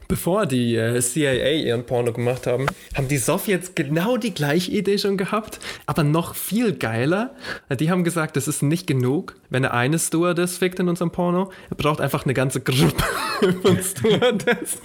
[0.07, 4.97] Bevor die äh, CIA ihren Porno gemacht haben, haben die Sowjets genau die gleiche Idee
[4.97, 7.31] schon gehabt, aber noch viel geiler.
[7.79, 11.51] Die haben gesagt, das ist nicht genug, wenn er eine Stewardess fickt in unserem Porno.
[11.69, 13.03] Er braucht einfach eine ganze Gruppe
[13.61, 14.77] von Stewardess.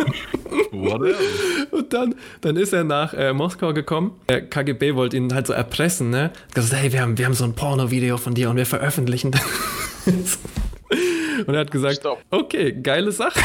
[0.72, 1.66] What else?
[1.70, 4.12] Und dann, dann ist er nach äh, Moskau gekommen.
[4.28, 6.24] Der KGB wollte ihn halt so erpressen, ne?
[6.24, 9.32] Hat Gesagt, hey, wir haben, wir haben so ein Porno-Video von dir und wir veröffentlichen
[9.32, 10.38] das.
[11.46, 12.18] Und er hat gesagt, Stopp.
[12.30, 13.40] okay, geile Sache.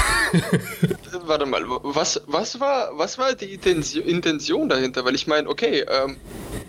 [1.26, 5.06] Warte mal, was, was, war, was war die Intention, dahinter?
[5.06, 6.18] Weil ich meine, okay, ähm,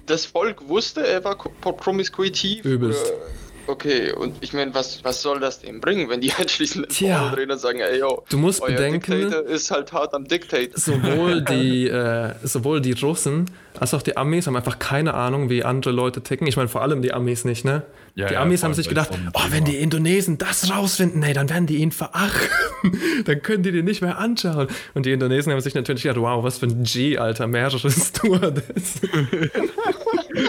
[0.07, 2.65] das Volk wusste, er war promiskuitiv.
[2.65, 3.05] Übelst.
[3.07, 7.31] Oder, okay, und ich meine, was, was soll das dem bringen, wenn die anschließend Tja.
[7.35, 10.71] drehen und sagen, ey, yo, Du musst bedenken- Diktator ist halt hart am Diktat.
[10.75, 15.63] sowohl die, äh, sowohl die Russen als auch die Amis haben einfach keine Ahnung, wie
[15.65, 16.47] andere Leute ticken.
[16.47, 17.83] Ich meine, vor allem die Amis nicht, ne?
[18.17, 21.35] Ja, die ja, Amis vor haben sich gedacht, oh, wenn die Indonesen das rausfinden, ey,
[21.35, 22.49] dann werden die ihn verachten.
[23.27, 24.69] dann können die den nicht mehr anschauen.
[24.95, 29.01] Und die Indonesen haben sich natürlich gedacht, wow, was für ein G, Alter, mehrere Stewardess.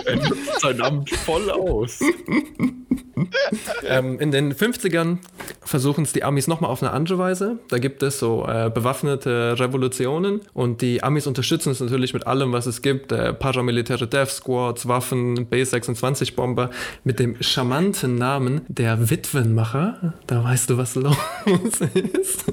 [0.05, 1.99] Er nutzt sein Amt voll aus.
[3.83, 5.17] ähm, in den 50ern
[5.61, 7.59] versuchen es die Amis nochmal auf eine andere Weise.
[7.69, 12.51] Da gibt es so äh, bewaffnete Revolutionen und die Amis unterstützen es natürlich mit allem,
[12.53, 13.11] was es gibt.
[13.11, 16.69] Äh, paramilitäre Death Squads, Waffen, B-26-Bomber
[17.03, 20.13] mit dem charmanten Namen der Witwenmacher.
[20.27, 21.15] Da weißt du, was los
[21.93, 22.45] ist.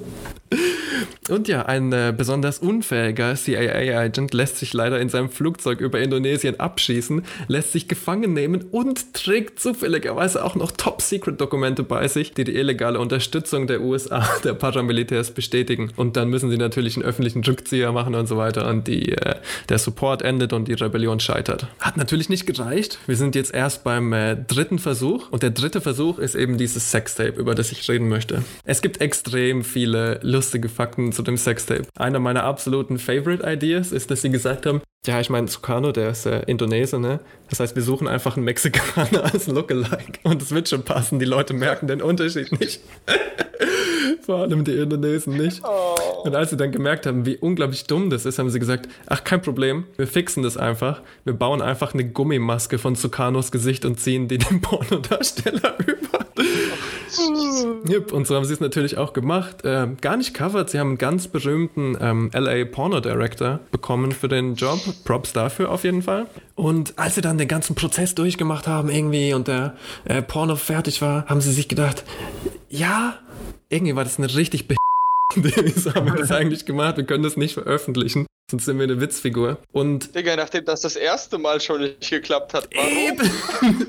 [1.31, 6.61] Und ja, ein äh, besonders unfähiger CIA-Agent lässt sich leider in seinem Flugzeug über Indonesien
[6.61, 12.55] abschießen, lässt sich gefangen nehmen und trägt zufälligerweise auch noch Top-Secret-Dokumente bei sich, die die
[12.55, 15.93] illegale Unterstützung der USA, der Paramilitärs bestätigen.
[15.97, 19.37] Und dann müssen sie natürlich einen öffentlichen Rückzieher machen und so weiter und die, äh,
[19.71, 21.69] der Support endet und die Rebellion scheitert.
[21.81, 22.99] Hat natürlich nicht gereicht.
[23.07, 26.91] Wir sind jetzt erst beim äh, dritten Versuch und der dritte Versuch ist eben dieses
[26.91, 28.43] Sextape, über das ich reden möchte.
[28.65, 31.87] Es gibt extrem viele lustige Fakten zu dem Sextape.
[31.97, 36.11] Einer meiner absoluten Favorite Ideas ist, dass sie gesagt haben, ja, ich meine, Sukarno, der
[36.11, 37.21] ist äh, Indonesier, ne?
[37.51, 40.21] Das heißt, wir suchen einfach einen Mexikaner als Lookalike.
[40.23, 42.81] Und es wird schon passen, die Leute merken den Unterschied nicht.
[44.25, 45.63] Vor allem die Indonesen nicht.
[46.23, 49.23] Und als sie dann gemerkt haben, wie unglaublich dumm das ist, haben sie gesagt, ach,
[49.25, 51.03] kein Problem, wir fixen das einfach.
[51.25, 56.14] Wir bauen einfach eine Gummimaske von Sukarnos Gesicht und ziehen die dem Pornodarsteller über.
[57.89, 59.59] Yep, und so haben sie es natürlich auch gemacht.
[59.65, 64.29] Ähm, gar nicht covered, sie haben einen ganz berühmten ähm, LA Porno Director bekommen für
[64.29, 64.79] den Job.
[65.05, 66.27] Props dafür auf jeden Fall.
[66.55, 71.03] Und als sie dann den ganzen Prozess durchgemacht haben irgendwie und der äh, Porno fertig
[71.03, 72.05] war, haben sie sich gedacht,
[72.69, 73.19] ja,
[73.69, 74.77] irgendwie war das eine richtig be
[75.37, 76.97] Wieso haben wir das eigentlich gemacht?
[76.97, 78.27] Wir können das nicht veröffentlichen.
[78.51, 79.59] Sonst sind wir eine Witzfigur.
[79.73, 83.19] Und Digga, nachdem das das erste Mal schon nicht geklappt hat, warum?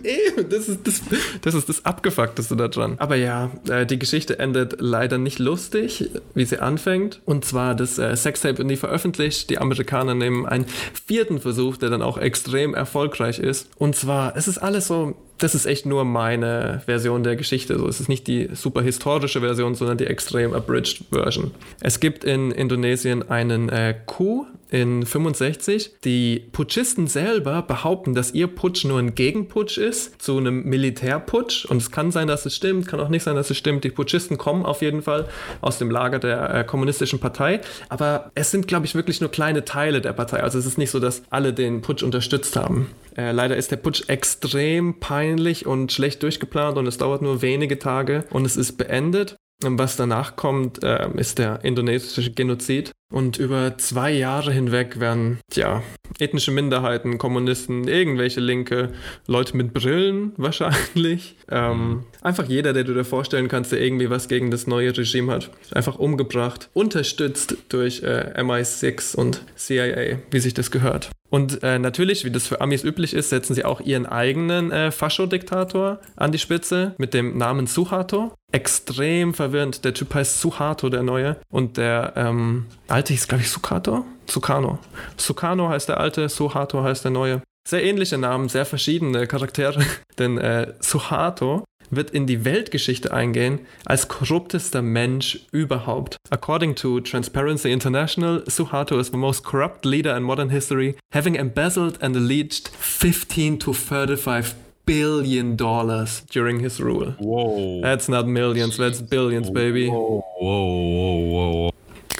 [0.03, 1.01] Eben, das ist das,
[1.41, 2.95] das ist das Abgefuckteste daran.
[2.99, 7.21] Aber ja, äh, die Geschichte endet leider nicht lustig, wie sie anfängt.
[7.25, 9.49] Und zwar das äh, Sextape wird nie veröffentlicht.
[9.49, 10.65] Die Amerikaner nehmen einen
[11.05, 13.69] vierten Versuch, der dann auch extrem erfolgreich ist.
[13.77, 17.77] Und zwar, es ist alles so, das ist echt nur meine Version der Geschichte.
[17.77, 21.51] So, es ist nicht die super historische Version, sondern die extrem abridged Version.
[21.81, 25.95] Es gibt in Indonesien einen äh, Coup in 65.
[26.03, 31.65] Die Putschisten selber behaupten, dass ihr Putsch nur ein Gegenputsch ist zu einem Militärputsch.
[31.65, 33.83] Und es kann sein, dass es stimmt, kann auch nicht sein, dass es stimmt.
[33.83, 35.27] Die Putschisten kommen auf jeden Fall
[35.61, 37.61] aus dem Lager der äh, kommunistischen Partei.
[37.89, 40.41] Aber es sind, glaube ich, wirklich nur kleine Teile der Partei.
[40.41, 42.89] Also es ist nicht so, dass alle den Putsch unterstützt haben.
[43.15, 47.79] Äh, leider ist der Putsch extrem peinlich und schlecht durchgeplant und es dauert nur wenige
[47.79, 49.35] Tage und es ist beendet.
[49.61, 52.91] Was danach kommt, äh, ist der indonesische Genozid.
[53.15, 55.81] Und über zwei Jahre hinweg werden, ja,
[56.19, 58.91] ethnische Minderheiten, Kommunisten, irgendwelche Linke,
[59.25, 61.37] Leute mit Brillen wahrscheinlich.
[61.49, 65.31] Ähm, einfach jeder, der du dir vorstellen kannst, der irgendwie was gegen das neue Regime
[65.31, 71.09] hat, einfach umgebracht, unterstützt durch äh, MI6 und CIA, wie sich das gehört.
[71.29, 74.91] Und äh, natürlich, wie das für Amis üblich ist, setzen sie auch ihren eigenen äh,
[74.91, 78.31] Fascho-Diktator an die Spitze mit dem Namen Suharto.
[78.51, 79.83] Extrem verwirrend.
[79.83, 81.35] Der Typ heißt Suharto, der Neue.
[81.49, 84.05] Und der ähm, alte hieß, glaube ich, Sukarto?
[84.27, 84.79] Sukarno.
[85.17, 87.41] Sukarno heißt der alte, Suharto heißt der Neue.
[87.67, 89.83] Sehr ähnliche Namen, sehr verschiedene Charaktere.
[90.19, 96.17] Denn äh, Suharto wird in die Weltgeschichte eingehen als korruptester Mensch überhaupt.
[96.29, 102.01] According to Transparency International, Suharto is the most corrupt leader in modern history, having embezzled
[102.01, 107.15] and alleged 15 to 35 billion dollars during his rule.
[107.19, 107.81] Wow.
[107.81, 109.89] That's not millions, that's billions, baby.
[109.89, 111.71] Wow, wow, wow.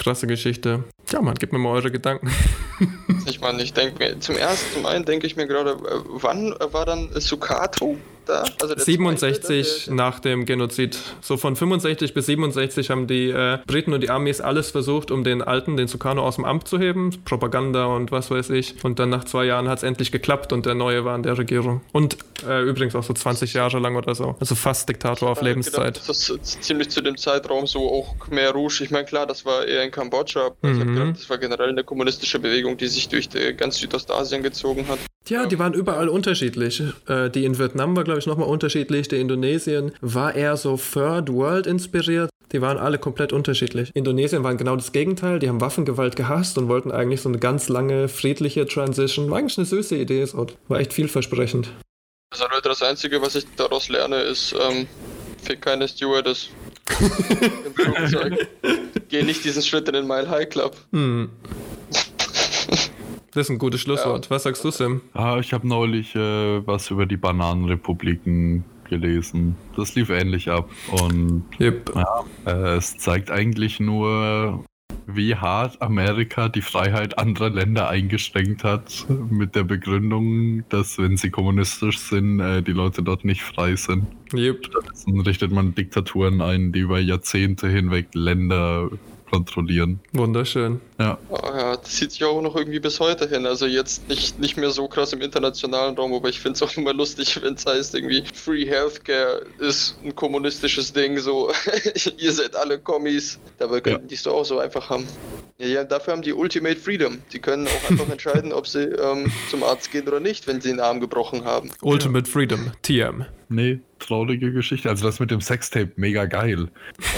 [0.06, 0.84] Krasse Geschichte.
[1.10, 2.30] Ja, Mann, gib mir mal eure Gedanken.
[3.26, 6.84] Ich meine, ich denke mir, zum ersten, einen denke ich mir gerade, äh, wann war
[6.84, 7.96] dann Sukato
[8.28, 8.44] da?
[8.60, 10.98] Also der 67 zweite, nach dem Genozid.
[11.20, 15.24] So von 65 bis 67 haben die äh, Briten und die Amis alles versucht, um
[15.24, 17.10] den alten, den Sukarno, aus dem Amt zu heben.
[17.24, 18.82] Propaganda und was weiß ich.
[18.84, 21.38] Und dann nach zwei Jahren hat es endlich geklappt und der neue war in der
[21.38, 21.80] Regierung.
[21.92, 22.16] Und
[22.46, 24.36] äh, übrigens auch so 20 Jahre lang oder so.
[24.40, 25.94] Also fast Diktator auf hab Lebenszeit.
[25.94, 28.80] gedacht, Das ist ziemlich zu dem Zeitraum so auch Khmer Rouge.
[28.84, 30.46] Ich meine, klar, das war eher in Kambodscha.
[30.46, 30.94] aber Ich habe Mhm.
[30.94, 34.98] gedacht, das war generell eine kommunistische Bewegung, die sich durch ganz Südostasien gezogen hat.
[35.28, 36.82] Ja, die waren überall unterschiedlich.
[37.08, 39.08] Äh, die in Vietnam war, glaube ich, nochmal unterschiedlich.
[39.08, 42.30] Die Indonesien war eher so Third World inspiriert.
[42.52, 43.90] Die waren alle komplett unterschiedlich.
[43.94, 45.40] Indonesien waren genau das Gegenteil.
[45.40, 49.28] Die haben Waffengewalt gehasst und wollten eigentlich so eine ganz lange friedliche Transition.
[49.30, 50.24] War eigentlich eine süße Idee.
[50.24, 50.46] So.
[50.68, 51.68] War echt vielversprechend.
[52.30, 54.86] Also Leute, das Einzige, was ich daraus lerne, ist, ähm,
[55.42, 56.50] fick keine Stewardess.
[57.00, 58.48] Im Flugzeug.
[59.08, 60.76] Geh nicht diesen Schritt in den Mile High Club.
[60.92, 61.30] Hm.
[63.36, 64.30] Das ist ein gutes Schlusswort.
[64.30, 65.02] Was sagst du, Sim?
[65.12, 69.56] Ah, ich habe neulich äh, was über die Bananenrepubliken gelesen.
[69.76, 70.70] Das lief ähnlich ab.
[70.90, 71.92] Und Yep.
[71.94, 74.64] ja, äh, es zeigt eigentlich nur,
[75.06, 81.28] wie hart Amerika die Freiheit anderer Länder eingeschränkt hat, mit der Begründung, dass wenn sie
[81.28, 84.06] kommunistisch sind, äh, die Leute dort nicht frei sind.
[84.32, 84.64] Yep.
[84.64, 88.88] Stattdessen richtet man Diktaturen ein, die über Jahrzehnte hinweg Länder
[89.30, 90.00] kontrollieren.
[90.12, 90.80] Wunderschön.
[90.98, 91.18] Ja.
[91.28, 93.46] Oh ja, das zieht sich auch noch irgendwie bis heute hin.
[93.46, 96.76] Also jetzt nicht, nicht mehr so krass im internationalen Raum, aber ich finde es auch
[96.76, 101.50] immer lustig, wenn es heißt, irgendwie Free Healthcare ist ein kommunistisches Ding, so
[102.18, 103.38] ihr seid alle Kommis.
[103.58, 105.06] Dabei könnten die es doch auch so einfach haben.
[105.58, 107.18] Ja, ja, dafür haben die Ultimate Freedom.
[107.32, 110.70] Die können auch einfach entscheiden, ob sie ähm, zum Arzt gehen oder nicht, wenn sie
[110.70, 111.70] einen Arm gebrochen haben.
[111.82, 113.24] Ultimate Freedom, TM.
[113.48, 114.88] Nee, traurige Geschichte.
[114.88, 116.68] Also das mit dem Sextape, mega geil.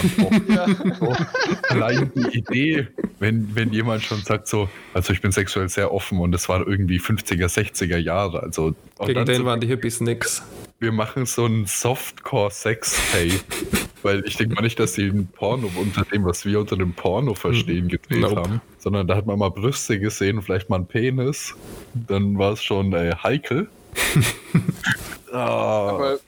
[0.00, 1.26] Und auch, auch
[1.70, 6.18] allein die Idee, wenn, wenn jemand schon sagt so, also ich bin sexuell sehr offen
[6.18, 8.42] und es war irgendwie 50er, 60er Jahre.
[8.42, 10.42] Also und Gegen den so, waren die Hippies nix.
[10.78, 13.40] wir machen so ein Softcore-Sextape.
[14.02, 16.92] weil ich denke mal nicht, dass sie ein Porno unter dem, was wir unter dem
[16.92, 18.36] Porno verstehen, gedreht Nope.
[18.36, 18.60] haben.
[18.78, 21.54] Sondern da hat man mal Brüste gesehen, vielleicht mal einen Penis.
[21.94, 23.68] Dann war es schon äh, heikel.
[25.32, 26.18] ah, Aber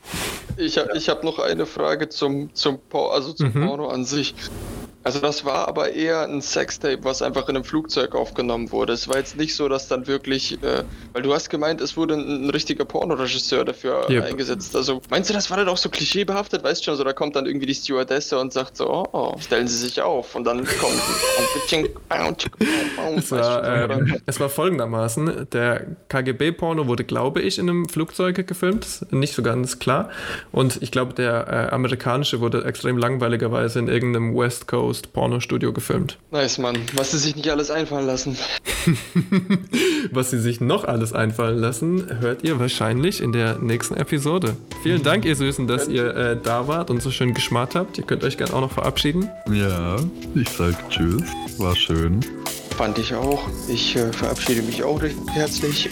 [0.56, 3.66] ich habe ich hab noch eine Frage zum, zum, also zum Mhm.
[3.66, 4.34] Porno an sich.
[5.02, 8.92] Also das war aber eher ein Sextape, was einfach in einem Flugzeug aufgenommen wurde.
[8.92, 10.84] Es war jetzt nicht so, dass dann wirklich, äh,
[11.14, 14.24] weil du hast gemeint, es wurde ein, ein richtiger Pornoregisseur dafür Yep.
[14.24, 14.76] eingesetzt.
[14.76, 16.62] Also meinst du, das war dann auch so klischeebehaftet?
[16.62, 19.68] Weißt schon, so da kommt dann irgendwie die Stewardesse und sagt so, oh, oh stellen
[19.68, 21.00] Sie sich auf und dann kommt
[23.16, 29.06] Es war, ähm, es war folgendermaßen: Der KGB-Porno wurde, glaube ich, in einem Flugzeug gefilmt.
[29.10, 30.10] Nicht so ganz klar.
[30.52, 36.18] Und ich glaube, der äh, amerikanische wurde extrem langweiligerweise in irgendeinem West Coast Pornostudio gefilmt.
[36.30, 36.76] Nice, Mann.
[36.94, 38.36] Was sie sich nicht alles einfallen lassen.
[40.12, 44.56] Was sie sich noch alles einfallen lassen, hört ihr wahrscheinlich in der nächsten Episode.
[44.82, 47.98] Vielen Dank, ihr Süßen, dass ihr äh, da wart und so schön geschmarrt habt.
[47.98, 49.28] Ihr könnt euch gerne auch noch verabschieden.
[49.52, 49.96] ja,
[50.34, 51.22] ich sag Tschüss.
[51.58, 52.20] War schön.
[52.76, 53.48] Fand ich auch.
[53.68, 55.90] Ich äh, verabschiede mich auch recht herzlich.